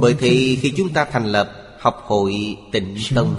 [0.00, 3.36] bởi thì khi chúng ta thành lập học hội tịnh tâm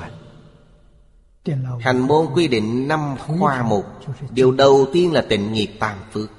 [1.80, 3.86] hành môn quy định năm khoa mục
[4.32, 6.30] điều đầu tiên là tịnh nghiệp tam phước.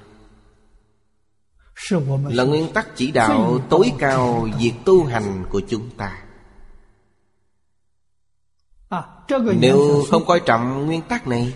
[2.24, 6.24] Là nguyên tắc chỉ đạo tối cao việc tu hành của chúng ta.
[9.58, 11.54] Nếu không coi trọng nguyên tắc này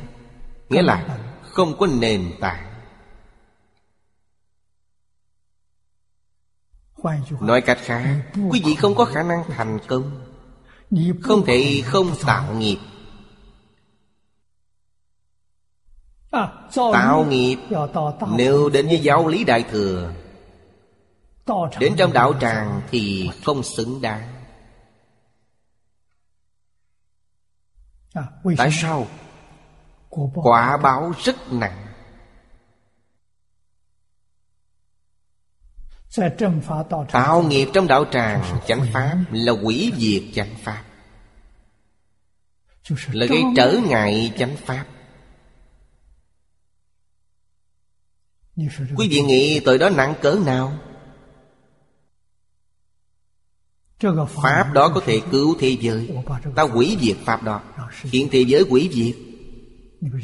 [0.69, 2.68] nghĩa là không có nền tảng.
[7.41, 10.21] nói cách khác quý vị không có khả năng thành công.
[11.23, 12.79] Không thể không tạo nghiệp.
[16.75, 17.57] Tạo nghiệp
[18.37, 20.13] nếu đến với giáo lý đại thừa.
[21.79, 24.35] Đến trong đạo tràng thì không xứng đáng.
[28.57, 29.07] Tại sao?
[30.35, 31.88] quả báo rất nặng.
[37.13, 40.85] Tạo nghiệp trong đạo tràng chẳng pháp Là quỷ diệt chánh pháp.
[43.13, 44.85] Là gây trở ngại chánh pháp.
[48.97, 50.79] Quý vị nghĩ tội đó nặng cỡ nào?
[54.29, 56.11] Pháp đó có thể cứu thế giới.
[56.57, 57.63] Ta quỷ diệt Pháp đó.
[58.03, 59.17] Hiện thế giới quỷ diệt.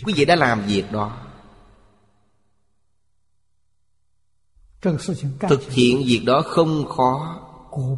[0.05, 1.24] Quý vị đã làm việc đó.
[5.49, 7.41] Thực hiện việc đó không khó.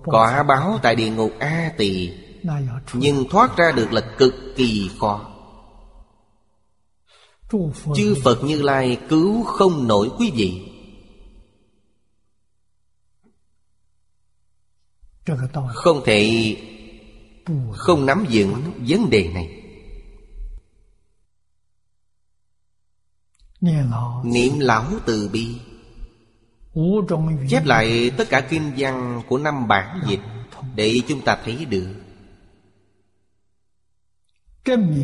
[0.05, 2.11] Quả báo tại địa ngục A tỳ.
[2.93, 5.33] Nhưng thoát ra được là cực kỳ khó.
[7.97, 10.73] Chư Phật Như Lai cứu không nổi quý vị.
[15.75, 16.57] Không thể
[17.73, 19.63] Không nắm vững vấn đề này.
[24.25, 25.55] Niệm lão từ bi.
[27.49, 30.21] Chép lại tất cả kinh văn của năm bản dịch
[30.75, 31.95] Để chúng ta thấy được.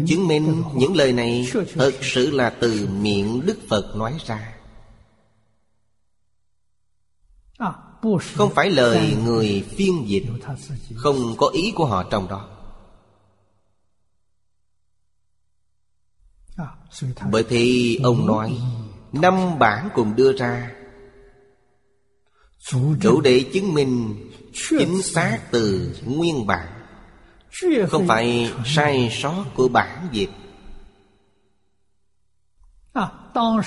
[0.07, 4.55] Chứng minh những lời này Thật sự là từ miệng Đức Phật nói ra.
[8.35, 10.25] Không phải lời người phiên dịch.
[10.95, 12.49] Không có ý của họ trong đó.
[17.31, 18.61] Bởi thì ông nói
[19.13, 20.82] Năm bản cùng đưa ra
[23.03, 24.15] đủ để chứng minh
[24.71, 26.69] chính xác từ nguyên bản.
[27.89, 30.31] Không phải sai sót của bản dịch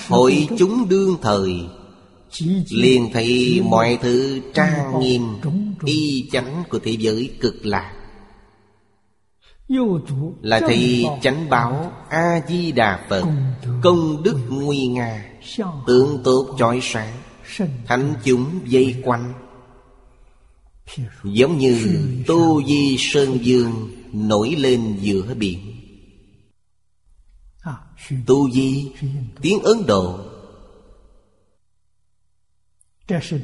[0.08, 1.66] hội chúng đương thời
[2.70, 5.22] liền thấy mọi thứ trang nghiêm
[5.84, 7.92] y chánh của thế giới cực lạc.
[10.42, 13.24] Là thị chánh báo a di đà phật
[13.82, 15.24] công đức nguy nga
[15.86, 17.12] tượng tốt chói sáng.
[17.86, 19.32] Thánh chúng dây quanh.
[21.24, 25.58] Giống như tu Di Sơn Dương nổi lên giữa biển.
[28.26, 28.92] Tu Di
[29.42, 30.20] Tiếng Ấn Độ.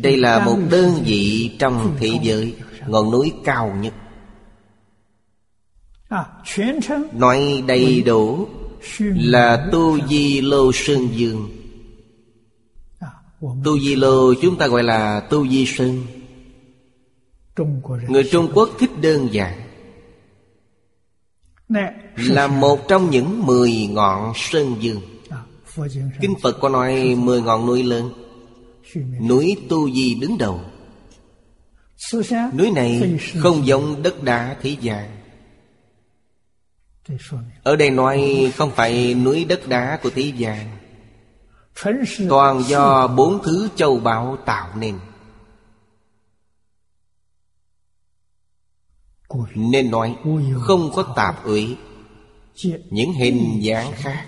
[0.01, 2.55] Đây là một đơn vị trong thế giới
[2.87, 3.95] Ngọn núi cao nhất.
[7.13, 8.49] Nói đầy đủ
[8.99, 11.62] Là Tu Di Lô Sơn Dương.
[13.65, 16.07] Tu Di Lô chúng ta gọi là Tu Di Sơn.
[18.09, 19.61] Người Trung Quốc thích đơn giản.
[22.17, 25.01] Là một trong những mười ngọn sơn dương.
[26.21, 28.13] Kinh Phật có nói mười ngọn núi lớn.
[29.29, 30.61] Núi Tu Di đứng đầu.
[32.59, 35.11] Núi này không giống đất đá thế gian
[37.63, 40.82] Ở đây nói không phải núi đất đá của thế gian
[42.29, 44.99] Toàn do bốn thứ châu báu tạo nên.
[49.55, 50.17] Nên nói
[50.61, 51.77] không có tạp uỷ
[52.91, 54.27] Những hình dáng khác.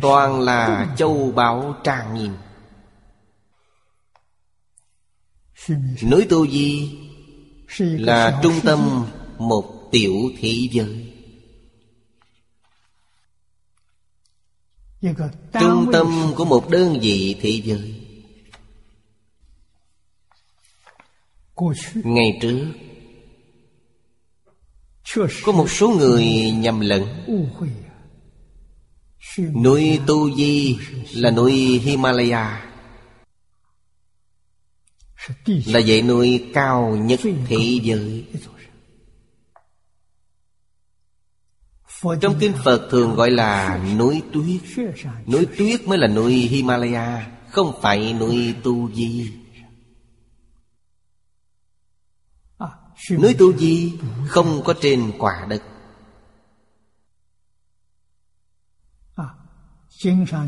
[0.00, 2.36] Toàn là châu báu trang nghiêm.
[6.10, 6.98] Núi Tu Di
[7.78, 9.04] Là trung tâm
[9.38, 11.15] một tiểu thế giới.
[15.60, 18.02] Trung tâm của một đơn vị thị giới
[21.94, 22.72] Ngày trước
[25.44, 27.02] Có một số người nhầm lẫn.
[29.62, 30.78] Núi Tu Di
[31.14, 32.72] là núi Himalaya.
[35.46, 38.24] Là dãy núi cao nhất thế giới.
[42.02, 44.86] Trong kinh Phật thường gọi là núi tuyết.
[45.26, 49.32] Núi tuyết mới là núi Himalaya Không phải núi Tu Di.
[53.10, 53.92] Núi Tu Di
[54.28, 55.62] không có trên quả đất.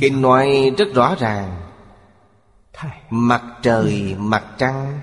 [0.01, 1.73] Kinh nói rất rõ ràng.
[3.11, 5.01] Mặt trời, mặt trăng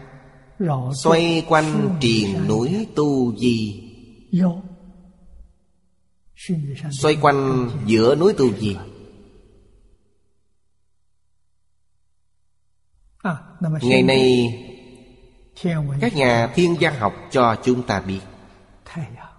[0.93, 3.81] Xoay quanh triền núi Tu Di.
[6.91, 8.77] Xoay quanh giữa núi tu di
[13.81, 14.47] Ngày nay
[16.01, 18.19] Các nhà thiên văn học cho chúng ta biết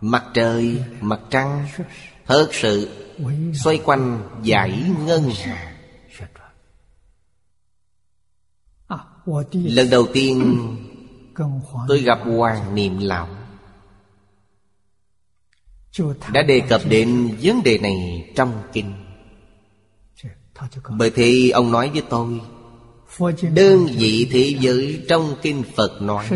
[0.00, 1.68] Mặt trời, mặt trăng
[2.24, 2.88] Thật sự
[3.54, 5.76] Xoay quanh giải ngân hà.
[9.52, 10.58] Lần đầu tiên
[11.88, 13.28] Tôi gặp Hoàng Niệm Lão
[16.32, 18.92] đã đề cập đến vấn đề này trong kinh.
[20.98, 22.40] Bởi thế ông nói với tôi
[23.54, 26.26] đơn vị thế giới trong kinh phật nói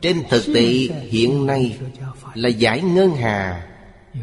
[0.00, 1.78] trên thực tế hiện nay
[2.34, 3.68] là giải ngân hà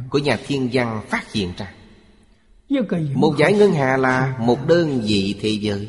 [0.10, 1.73] của nhà thiên văn phát hiện ra.
[3.14, 5.88] Một giải ngân hà là một đơn vị thế giới.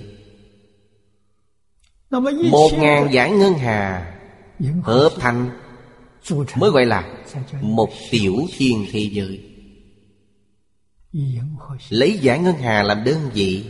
[2.51, 4.13] Một ngàn giải ngân hà
[4.83, 5.51] hợp thành
[6.57, 7.20] mới gọi là
[7.61, 9.41] một tiểu thiên thế giới.
[11.89, 13.65] Lấy giải ngân hà làm đơn vị.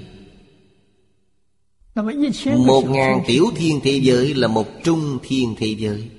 [2.67, 6.11] Một ngàn tiểu thiên thế giới là một trung thiên thế giới.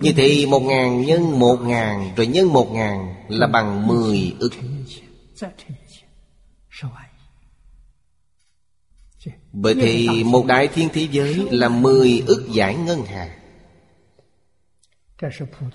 [0.00, 4.52] Như thế một ngàn nhân một ngàn Rồi nhân một ngàn là bằng mười ức.
[9.52, 13.37] Bởi thì một đại thiên thế giới là mười ức giải ngân hà.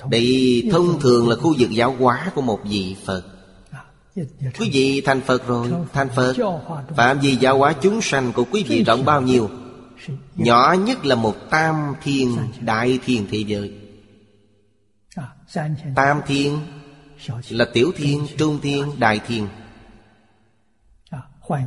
[0.10, 3.24] Đây thông thường là khu vực giáo hóa của một vị Phật.
[3.72, 3.84] À,
[4.60, 6.36] quý vị thành Phật rồi Thành Phật
[6.96, 9.50] Phạm vi giáo hóa chúng sanh của quý vị rộng bao nhiêu?
[10.36, 13.74] Nhỏ nhất là một tam thiên đại thiên thế giới.
[15.16, 15.30] À,
[15.96, 16.60] tam thiên
[17.50, 19.48] là tiểu thiên, trung thiên, đại thiên.
[21.10, 21.20] À,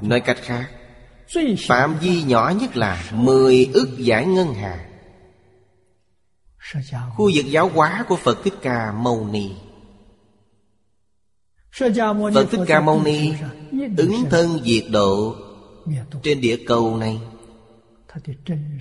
[0.02, 0.70] Nói cách khác
[1.68, 4.86] Phạm vi nhỏ nhất là 10 ức giải ngân hà.
[7.16, 9.50] Khu vực giáo hóa của Phật Thích Ca Mâu Ni.
[12.34, 13.32] Phật Thích Ca Mâu Ni
[13.96, 15.34] Ứng thân diệt độ
[16.22, 17.20] Trên địa cầu này.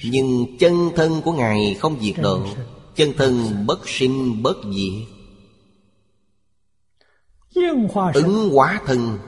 [0.04, 2.48] Nhưng chân thân của Ngài không diệt độ.
[2.96, 5.08] Chân thân bất sinh bất diệt.
[8.14, 9.20] Ứng hóa thân.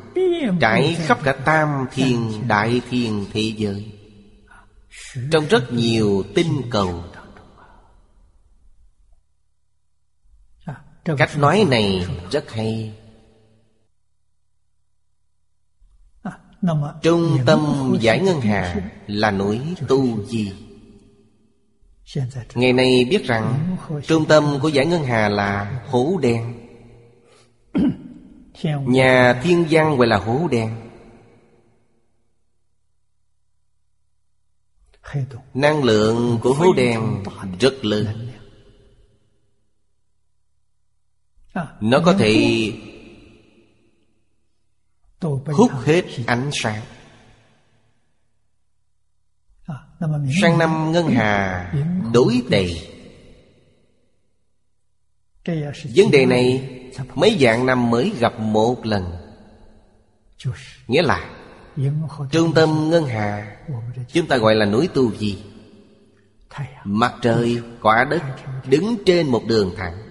[0.61, 3.85] Trải khắp cả tam thiên đại thiên thế giới.
[5.31, 7.03] Trong rất nhiều tinh cầu
[11.15, 12.93] cách nói này rất hay.
[17.01, 18.75] Trung tâm giải ngân hà
[19.07, 20.53] là núi tu di.
[22.55, 23.75] Ngày nay biết rằng
[24.07, 26.53] trung tâm của giải ngân hà là hố đen.
[28.87, 30.75] Nhà thiên văn gọi là hố đen.
[35.53, 37.23] năng lượng của hố đen
[37.59, 38.26] rất lớn.
[41.81, 42.71] nó có thể
[45.45, 46.81] hút hết ánh sáng.
[50.41, 51.73] Sang năm ngân hà
[52.13, 52.69] đối tệ
[55.95, 56.69] vấn đề này
[57.15, 59.03] mấy dạng năm mới gặp một lần.
[60.87, 61.29] Nghĩa là
[62.31, 63.57] trung tâm ngân hà,
[64.13, 65.43] chúng ta gọi là núi tu gì
[66.83, 68.21] mặt trời, quả đất
[68.65, 70.06] đứng trên một đường thẳng.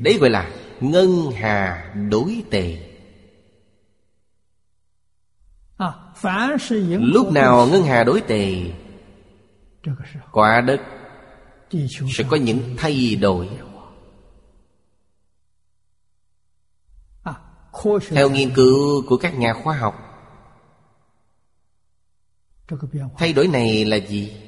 [0.00, 0.50] Đấy gọi là
[0.80, 2.94] ngân hà đối tề.
[7.00, 8.62] Lúc nào ngân hà đối tề
[10.32, 10.80] Quả đất
[12.16, 13.48] Sẽ có những thay đổi.
[18.08, 19.94] Theo nghiên cứu của các nhà khoa học
[23.18, 24.47] Thay đổi này là gì?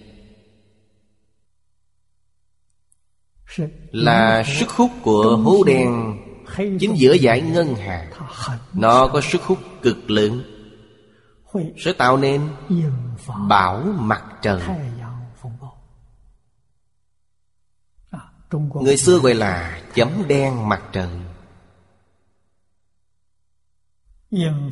[3.93, 6.18] là sức hút của hố đen,
[6.56, 8.10] chính giữa giải ngân hà
[8.72, 10.43] nó có sức hút cực lớn,
[11.78, 12.48] sẽ tạo nên
[13.48, 14.62] bão mặt trời.
[18.74, 21.09] Người xưa gọi là chấm đen mặt trời.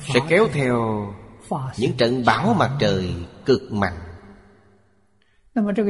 [0.00, 1.06] Sẽ kéo theo
[1.78, 3.14] những trận bão mặt trời
[3.44, 4.07] cực mạnh.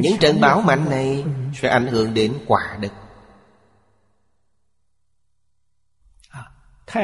[0.03, 1.25] Những trận bão mạnh này
[1.55, 2.93] Sẽ ảnh hưởng đến quả đất.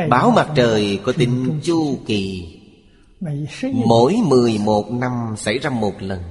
[0.08, 2.50] Bão mặt trời có tính chu kỳ.
[3.86, 6.22] Mỗi 11 năm xảy ra một lần.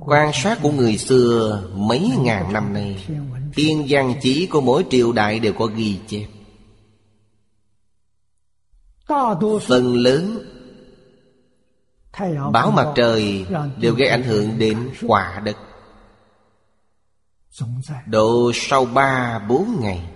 [0.00, 3.06] Quan sát của người xưa mấy ngàn năm nay
[3.54, 6.26] Tiên văn chỉ của mỗi triều đại đều có ghi chép.
[9.68, 10.38] Phần lớn
[12.52, 13.46] bão mặt trời
[13.78, 15.56] đều gây ảnh hưởng đến quả đất.
[18.06, 20.10] Độ sau ba bốn ngày.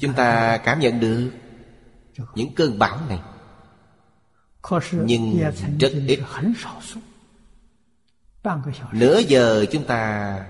[0.00, 1.30] Chúng ta cảm nhận được
[2.34, 3.20] những cơn bão này.
[4.92, 5.38] Nhưng
[5.80, 6.20] rất ít.
[8.92, 10.46] nửa giờ chúng ta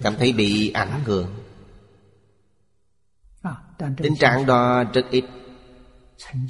[0.00, 1.34] cảm thấy bị ảnh hưởng.
[3.96, 5.24] tình trạng đó rất ít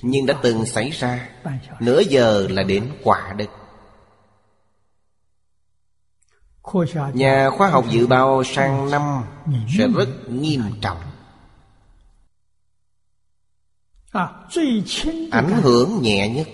[0.02, 1.28] nhưng đã từng xảy ra,
[1.80, 3.48] nửa giờ là đến quả đất
[7.14, 9.24] nhà khoa học dự báo sang năm
[9.78, 10.98] sẽ rất nghiêm trọng.
[15.30, 16.48] Ảnh hưởng nhẹ nhất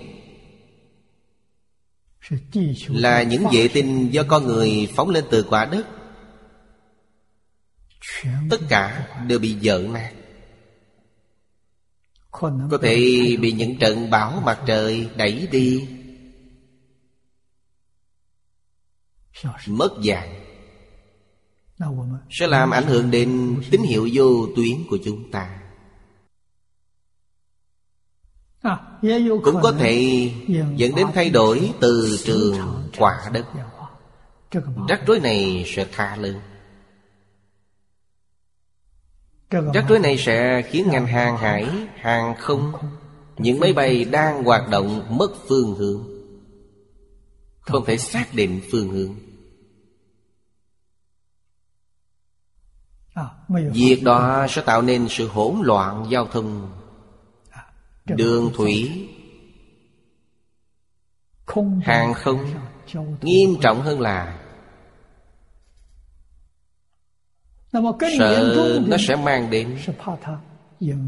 [2.89, 5.87] là những vệ tinh do con người phóng lên từ quả đất.
[8.51, 10.11] Tất cả đều bị dở nát.
[12.31, 12.97] Có thể
[13.41, 15.89] bị những trận bão mặt trời đẩy đi.
[19.67, 20.45] Mất dạng.
[22.31, 25.61] Sẽ làm ảnh hưởng đến tín hiệu vô tuyến của chúng ta.
[29.45, 30.31] Cũng có thể
[30.77, 33.47] dẫn đến thay đổi từ trường quả đất.
[34.89, 36.41] Rắc rối này sẽ tha lớn
[39.51, 42.73] Rắc rối này sẽ khiến ngành hàng hải, hàng không
[43.37, 46.05] Những máy bay đang hoạt động mất phương hướng.
[47.61, 49.15] Không thể xác định phương hướng.
[53.73, 56.73] Việc đó sẽ tạo nên sự hỗn loạn giao thông.
[58.05, 59.09] Đường thủy
[61.83, 62.45] Hàng không
[63.23, 64.48] Nghiêm trọng hơn là
[68.19, 69.79] Sợ nó sẽ mang đến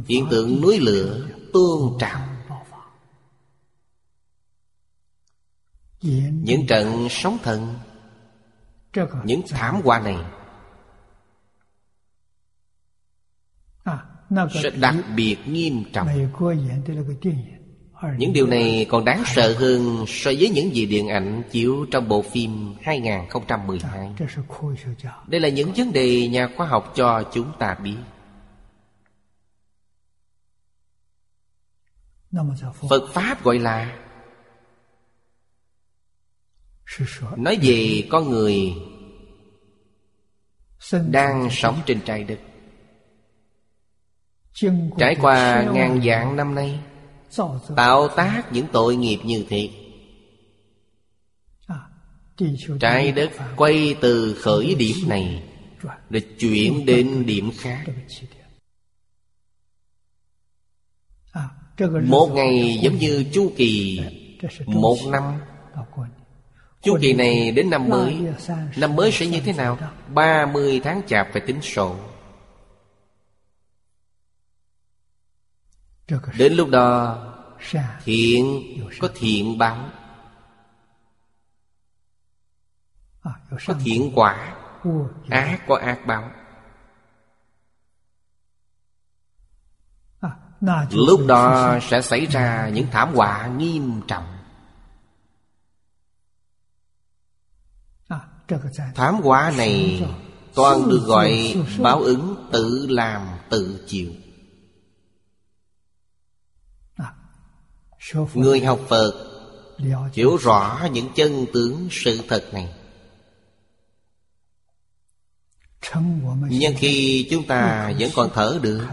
[0.09, 2.21] Hiện tượng núi lửa tuôn trào.
[6.43, 7.75] Những trận sóng thần
[9.25, 10.17] Những thảm họa này
[14.63, 16.09] Sẽ đặc biệt nghiêm trọng.
[18.17, 22.09] Những điều này còn đáng sợ hơn so với những gì điện ảnh chiếu trong
[22.09, 24.15] bộ phim 2012.
[25.27, 27.97] Đây là những vấn đề nhà khoa học cho chúng ta biết.
[32.91, 33.97] Phật Pháp gọi là
[37.37, 38.75] Nói về con người
[41.09, 42.39] Đang sống trên trái đất
[44.99, 46.81] Trải qua ngàn vạn năm nay
[47.77, 49.70] Tạo tác những tội nghiệp như thế
[52.81, 55.43] Trái đất quay từ khởi điểm này
[56.11, 57.85] Để chuyển đến điểm khác.
[62.05, 64.01] Một ngày giống như chu kỳ
[64.66, 65.24] Một năm.
[66.82, 68.19] Chu kỳ này đến năm mới.
[68.77, 69.78] Năm mới sẽ như thế nào?
[70.15, 71.97] 30 tháng chạp phải tính sổ.
[76.37, 77.19] Đến lúc đó
[78.05, 78.62] Thiện
[79.01, 79.91] có thiện báo.
[83.66, 84.57] Có thiện quả
[85.28, 86.31] Ác có ác báo.
[90.91, 94.37] Lúc đó sẽ xảy ra những thảm họa nghiêm trọng.
[98.95, 100.03] Thảm họa này
[100.55, 104.11] Toàn được gọi báo ứng tự làm tự chịu.
[108.35, 109.27] Người học Phật
[110.13, 112.75] Hiểu rõ những chân tướng sự thật này.
[116.49, 118.87] Nhưng khi chúng ta vẫn còn thở được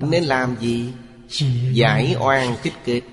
[0.00, 0.92] Nên làm gì?
[1.72, 3.04] Giải oan kích kịch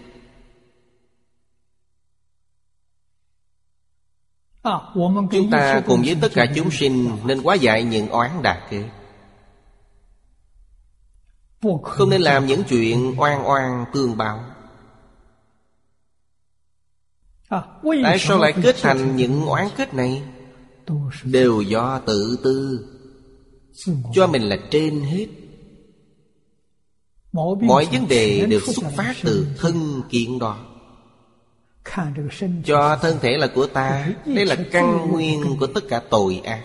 [5.32, 8.90] Chúng ta cùng với tất cả chúng sinh Nên quá dạy những oán đạt kết
[11.84, 14.40] không nên làm những chuyện oan oan tương báo
[18.04, 20.24] Tại sao lại kết thành những oán kết này?
[21.24, 22.86] Đều do tự tư.
[24.14, 25.28] Cho mình là trên hết.
[27.62, 30.58] Mọi vấn đề đều xuất phát từ thân kiện đó.
[32.66, 34.10] Cho thân thể là của ta.
[34.26, 36.64] Đây là căn nguyên của tất cả tội ác.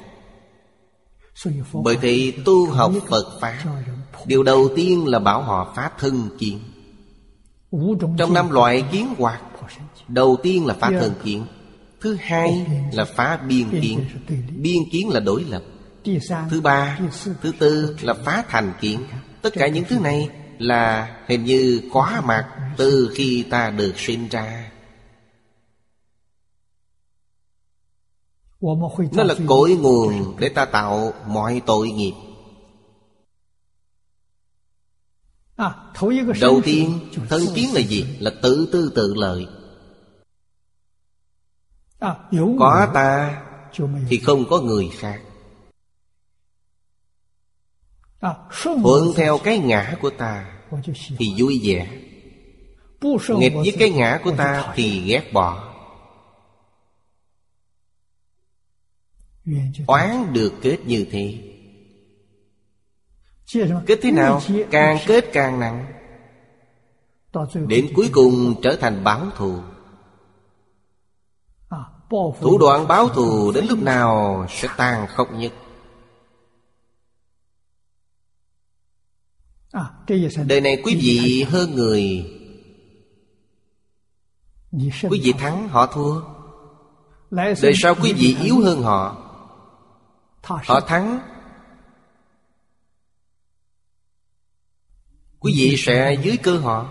[1.73, 3.55] Bởi thì tu học Phật Pháp
[4.27, 6.61] Điều đầu tiên là bảo họ phá thân kiến.
[8.19, 9.43] Trong năm loại kiến hoạt
[10.09, 11.47] Đầu tiên là phá thân kiến.
[12.01, 14.05] Thứ hai là phá biên kiến.
[14.57, 15.63] Biên kiến là đối lập.
[16.51, 16.99] Thứ ba,
[17.43, 19.01] thứ tư là phá thành kiến.
[19.43, 20.29] Tất cả những thứ này
[20.59, 22.47] là hình như quá mặt
[22.77, 24.71] từ khi ta được sinh ra.
[29.13, 32.13] Nó là cội nguồn để ta tạo mọi tội nghiệp.
[36.41, 38.17] Đầu tiên Thân kiến là gì?
[38.21, 39.47] Là tự tư tự lợi.
[42.59, 43.43] Có ta
[44.09, 45.23] Thì không có người khác.
[48.83, 50.61] Thuận theo cái ngã của ta
[51.19, 52.01] Thì vui vẻ.
[53.39, 55.75] Nghịch với cái ngã của ta Thì ghét bỏ.
[59.87, 61.54] Oán được kết như thế.
[63.87, 64.41] Kết thế nào?
[64.71, 65.87] Càng kết càng nặng.
[67.69, 69.59] Đến cuối cùng trở thành báo thù.
[72.41, 75.53] Thủ đoạn báo thù đến lúc nào sẽ tàn khốc nhất.
[80.47, 82.31] Đời này quý vị hơn người.
[85.11, 85.69] Quý vị thắng.
[85.69, 86.21] họ thua.
[87.31, 89.17] Đời sau quý vị yếu hơn họ.
[90.43, 91.34] Họ thắng
[95.45, 96.89] Quý vị sẽ dưới cơ họ.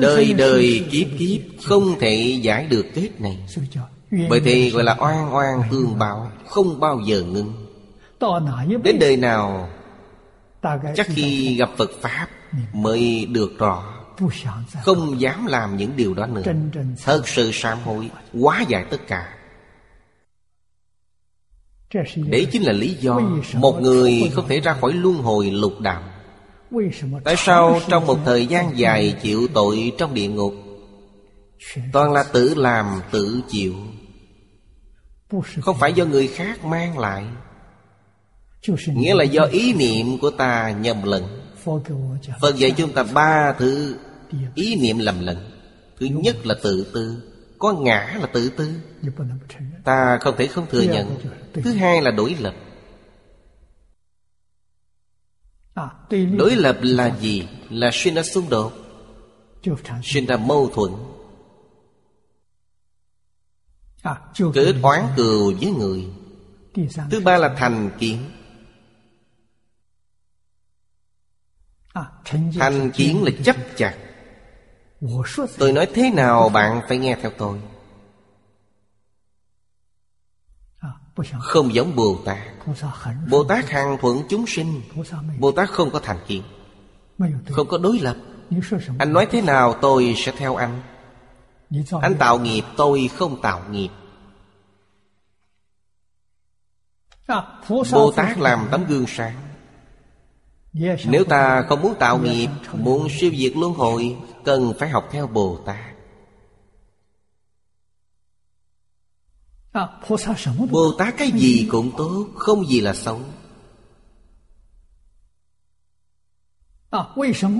[0.00, 3.38] Đời đời kiếp kiếp Không thể giải được kết này.
[4.28, 7.66] Bởi thì gọi là oan oan tương báo Không bao giờ ngưng.
[8.82, 9.68] Đến đời nào
[10.94, 12.28] Chắc khi gặp Phật Pháp
[12.72, 13.94] Mới được rõ.
[14.84, 16.42] Không dám làm những điều đó nữa.
[17.04, 18.10] Thật sự sám hối
[18.40, 19.34] Quá giải tất cả.
[22.16, 23.20] Để chính là lý do
[23.54, 26.02] Một người không thể ra khỏi luân hồi lục đạo.
[27.24, 30.54] Tại sao trong một thời gian dài chịu tội trong địa ngục?
[31.92, 33.74] Toàn là tự làm tự chịu.
[35.60, 37.24] Không phải do người khác mang lại.
[38.86, 41.24] Nghĩa là do ý niệm của ta nhầm lẫn.
[42.40, 43.96] Phật dạy chúng ta ba thứ
[44.54, 45.50] ý niệm lầm lẫn.
[46.00, 47.22] Thứ nhất là tự tư.
[47.58, 48.72] Có ngã là tự tư.
[49.84, 51.16] Ta không thể không thừa nhận.
[51.52, 52.54] Thứ hai là đối lập.
[56.10, 57.48] đối lập là gì?
[57.70, 58.72] Là sinh ra xung đột?
[60.02, 60.92] Sinh ra mâu thuẫn?
[64.54, 66.06] Kết oán cừu với người?
[67.10, 68.30] Thứ ba là thành kiến.
[72.54, 73.96] Thành kiến là chấp chặt.
[75.58, 77.58] Tôi nói thế nào bạn phải nghe theo tôi.
[81.40, 82.38] Không giống Bồ Tát.
[83.30, 84.82] Bồ Tát hàng thuận chúng sinh.
[85.38, 86.42] Bồ Tát không có thành kiến.
[87.50, 88.16] Không có đối lập.
[88.98, 90.80] Anh nói thế nào tôi sẽ theo anh.
[92.00, 93.88] Anh tạo nghiệp tôi không tạo nghiệp.
[97.92, 99.34] Bồ Tát làm tấm gương sáng.
[101.04, 105.26] Nếu ta không muốn tạo nghiệp Muốn siêu diệt luân hồi Cần phải học theo
[105.26, 105.87] Bồ Tát.
[110.70, 113.20] Bồ Tát cái gì cũng tốt Không gì là xấu.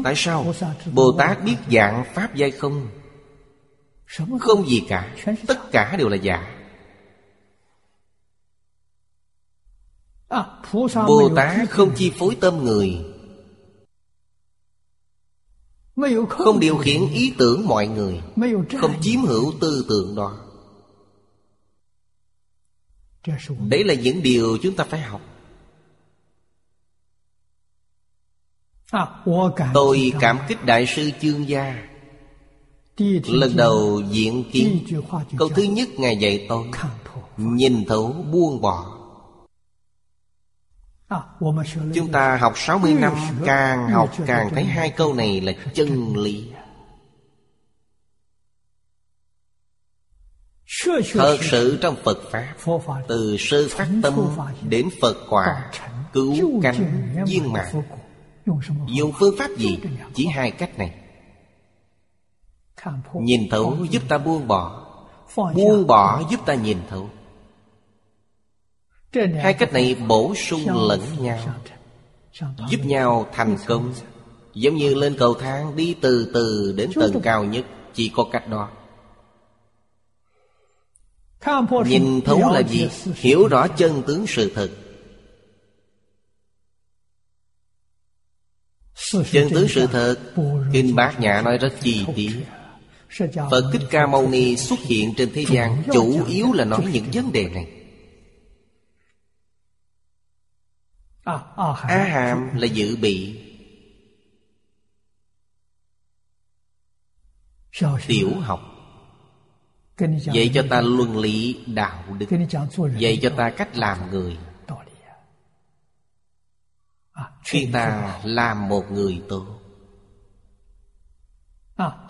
[0.05, 0.55] Tại sao?
[0.93, 2.89] Bồ Tát biết dạng Pháp giai không.
[4.41, 5.15] Không gì cả.
[5.47, 6.55] Tất cả đều là giả.
[11.07, 13.05] Bồ Tát không chi phối tâm người.
[16.29, 18.23] Không điều khiển ý tưởng mọi người.
[18.81, 20.48] Không chiếm hữu tư tưởng đó
[23.69, 25.21] đấy là những điều chúng ta phải học.
[29.75, 31.89] Tôi cảm kích đại sư chương gia.
[33.27, 34.85] Lần đầu diện kiến.
[35.39, 36.67] Câu thứ nhất ngài dạy tôi.
[37.37, 38.95] Nhìn thấu buông bỏ.
[41.95, 43.13] Chúng ta học 60 năm
[43.45, 46.51] càng học càng thấy hai câu này là chân lý.
[51.13, 52.55] thật sự trong phật pháp
[53.09, 54.15] từ sơ phát tâm
[54.69, 55.71] đến phật quả
[56.13, 57.83] cứu cánh viên mạng
[58.89, 59.79] dùng phương pháp gì?
[60.15, 60.95] Chỉ hai cách này.
[63.15, 64.85] Nhìn thấu giúp ta buông bỏ.
[65.37, 67.11] Buông bỏ giúp ta nhìn thấu.
[69.43, 71.39] Hai cách này bổ sung lẫn nhau.
[72.71, 73.93] Giúp nhau thành công.
[74.55, 78.49] Giống như lên cầu thang đi từ từ đến tầng cao nhất chỉ có cách
[78.49, 78.69] đó.
[81.87, 82.89] Nhìn thấu là gì?
[83.15, 84.71] Hiểu rõ chân tướng sự thật.
[89.33, 90.17] Chân tướng sự thật,
[90.73, 92.33] Kinh Bát Nhã nói rất chi tiết.
[93.51, 97.05] Phật Thích Ca Mâu Ni xuất hiện trên thế gian, Chủ yếu là nói những
[97.13, 97.67] vấn đề này.
[101.83, 103.45] Á hàm là dự bị.
[108.07, 108.78] Tiểu học.
[110.33, 112.27] Dạy cho ta luân lý đạo đức.
[112.99, 114.39] Dạy cho ta cách làm người.
[117.51, 119.47] khuyên ta làm một người tốt.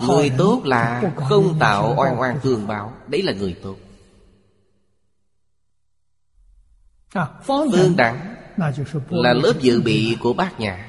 [0.01, 2.93] Người tốt là không tạo oan oan tương báo.
[3.07, 3.77] Đấy là người tốt.
[7.43, 8.35] Phương đẳng
[9.09, 10.88] là lớp dự bị của bác nhà.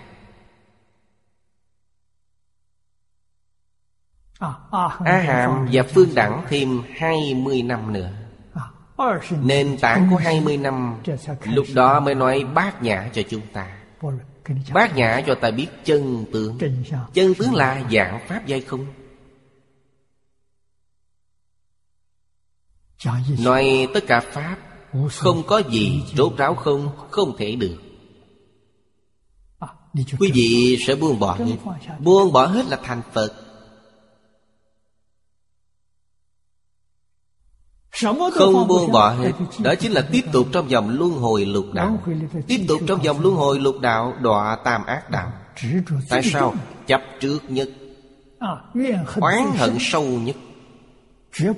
[4.40, 8.11] A Hàm và Phương Đẳng thêm 20 năm nữa.
[9.41, 10.95] Nền tảng của 20 năm
[11.44, 13.78] Lúc đó mới nói bát nhã cho chúng ta.
[14.74, 16.57] Bát nhã cho ta biết chân tướng.
[17.14, 18.86] Chân tướng là dạng pháp giai không?
[23.44, 24.57] Nói tất cả pháp
[25.11, 26.90] Không có gì rốt ráo không?
[27.10, 27.78] Không thể được.
[30.20, 31.56] Quý vị sẽ buông bỏ hết.
[31.99, 33.49] Buông bỏ hết là thành Phật.
[37.91, 39.32] Không buông bỏ hết.
[39.60, 41.99] Đó chính là tiếp tục trong dòng luân hồi lục đạo.
[42.48, 45.32] Tiếp tục trong dòng luân hồi lục đạo đọa tam ác đạo.
[46.10, 46.53] Tại sao?
[46.88, 47.70] Chấp trước nhất.
[49.16, 50.36] Oán hận sâu nhất.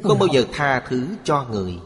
[0.04, 1.80] Không bao giờ tha thứ cho người?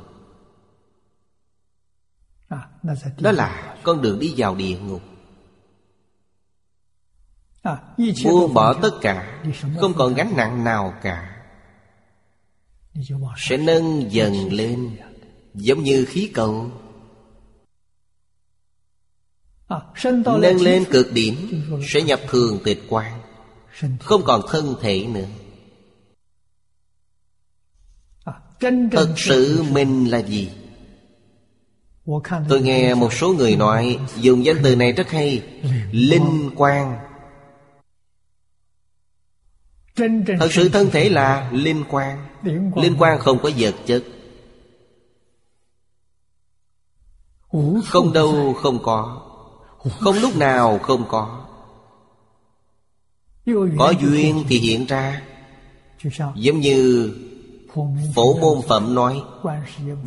[3.20, 5.02] Đó là con đường đi vào địa ngục.
[8.24, 9.42] Buông bỏ tất cả.
[9.82, 11.35] Không còn gánh nặng nào cả
[13.38, 14.98] sẽ nâng dần lên,
[15.54, 16.72] giống như khí cầu.
[20.26, 23.22] Nâng lên cực điểm, sẽ nhập thường tịch quan
[24.00, 25.28] không còn thân thể nữa.
[28.92, 30.50] Thật sự mình là gì?
[32.50, 35.44] Tôi nghe một số người nói, dùng danh từ này rất hay,
[35.92, 36.98] linh quan
[40.40, 42.26] thật sự thân thể là linh quan
[42.76, 44.04] Liên quan không có vật chất
[47.86, 49.22] Không đâu không có.
[50.00, 51.46] Không lúc nào không có.
[53.78, 55.22] Có duyên thì hiện ra.
[56.36, 57.14] Giống như
[58.16, 59.24] Phổ môn phẩm nói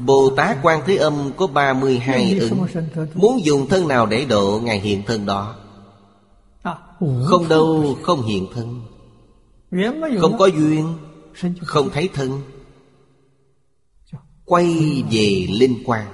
[0.06, 2.66] Bồ Tát Quan Thế Âm có 32 ứng.
[3.14, 5.54] Muốn dùng thân nào để độ Ngài hiện thân đó.
[7.24, 8.82] Không đâu không hiện thân.
[10.20, 10.94] Không có duyên
[11.62, 12.42] không thấy thân.
[14.44, 16.06] Quay về linh quan.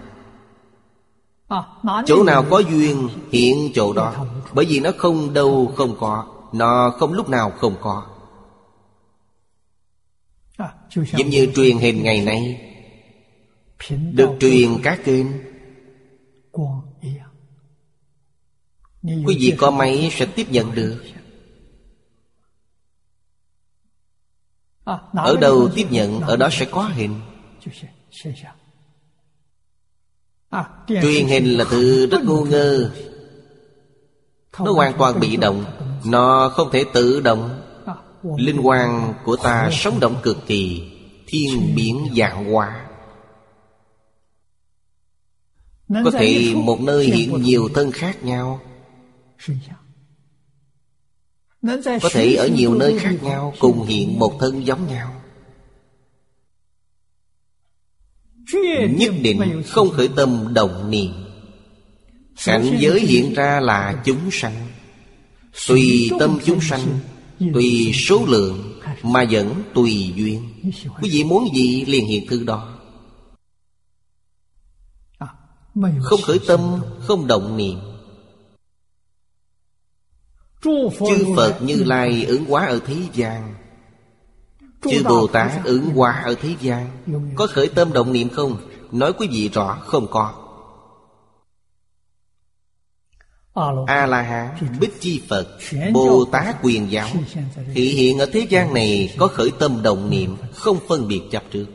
[2.06, 4.26] Chỗ nào có duyên hiện chỗ đó.
[4.52, 6.26] Bởi vì nó không đâu không có.
[6.52, 8.06] Nó không lúc nào không có.
[10.94, 12.70] Giống như truyền hình ngày nay.
[14.12, 15.26] Được truyền các kênh.
[19.02, 21.02] quý vị có máy sẽ tiếp nhận được.
[25.14, 27.20] Ở đâu tiếp nhận Ở đó sẽ có hình.
[30.88, 32.90] Truyền hình là từ rất ngu ngơ.
[34.58, 35.64] Nó hoàn toàn bị động.
[36.04, 37.60] Nó không thể tự động.
[38.36, 40.90] Linh quan của ta sống động cực kỳ.
[41.26, 42.86] Thiên biển dạng hóa.
[45.88, 48.60] Có thể một nơi hiện nhiều thân khác nhau
[52.02, 55.14] có thể ở nhiều nơi khác nhau cùng hiện một thân giống nhau.
[58.90, 61.12] Nhất định không khởi tâm đồng niệm.
[62.44, 64.66] Cảnh giới hiện ra là chúng sanh.
[65.68, 66.98] Tùy tâm chúng sanh
[67.54, 70.42] tùy số lượng mà vẫn tùy duyên.
[71.02, 72.78] Quý vị muốn gì liền hiện thứ đó.
[76.02, 76.60] Không khởi tâm
[77.00, 77.78] không động niệm.
[80.64, 83.54] Chư Phật Như Lai ứng hóa ở thế gian.
[84.90, 86.90] Chư Bồ Tát ứng hóa ở thế gian.
[87.34, 88.56] Có khởi tâm động niệm không?
[88.92, 90.34] Nói quý vị rõ không có.
[93.86, 95.58] A-la-hán, Bích Chi Phật,
[95.92, 97.08] Bồ Tát quyền giáo.
[97.74, 101.42] Thị hiện ở thế gian này có khởi tâm động niệm Không phân biệt chấp
[101.50, 101.66] trước.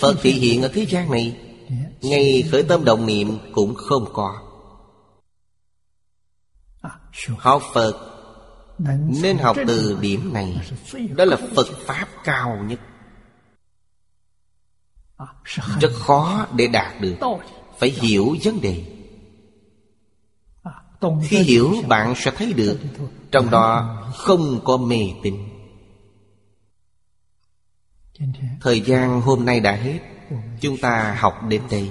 [0.00, 1.36] Phật thị hiện ở thế gian này.
[2.02, 4.49] Ngay khởi tâm động niệm cũng không có.
[7.38, 8.10] Học Phật
[9.22, 10.56] Nên học từ điểm này.
[11.16, 12.80] Đó là Phật Pháp cao nhất.
[15.80, 17.16] Rất khó để đạt được.
[17.78, 18.84] Phải hiểu vấn đề.
[21.24, 22.78] Khi hiểu bạn sẽ thấy được.
[23.30, 25.36] Trong đó không có mê tín.
[28.60, 29.98] Thời gian hôm nay đã hết.
[30.60, 31.90] Chúng ta học đến đây.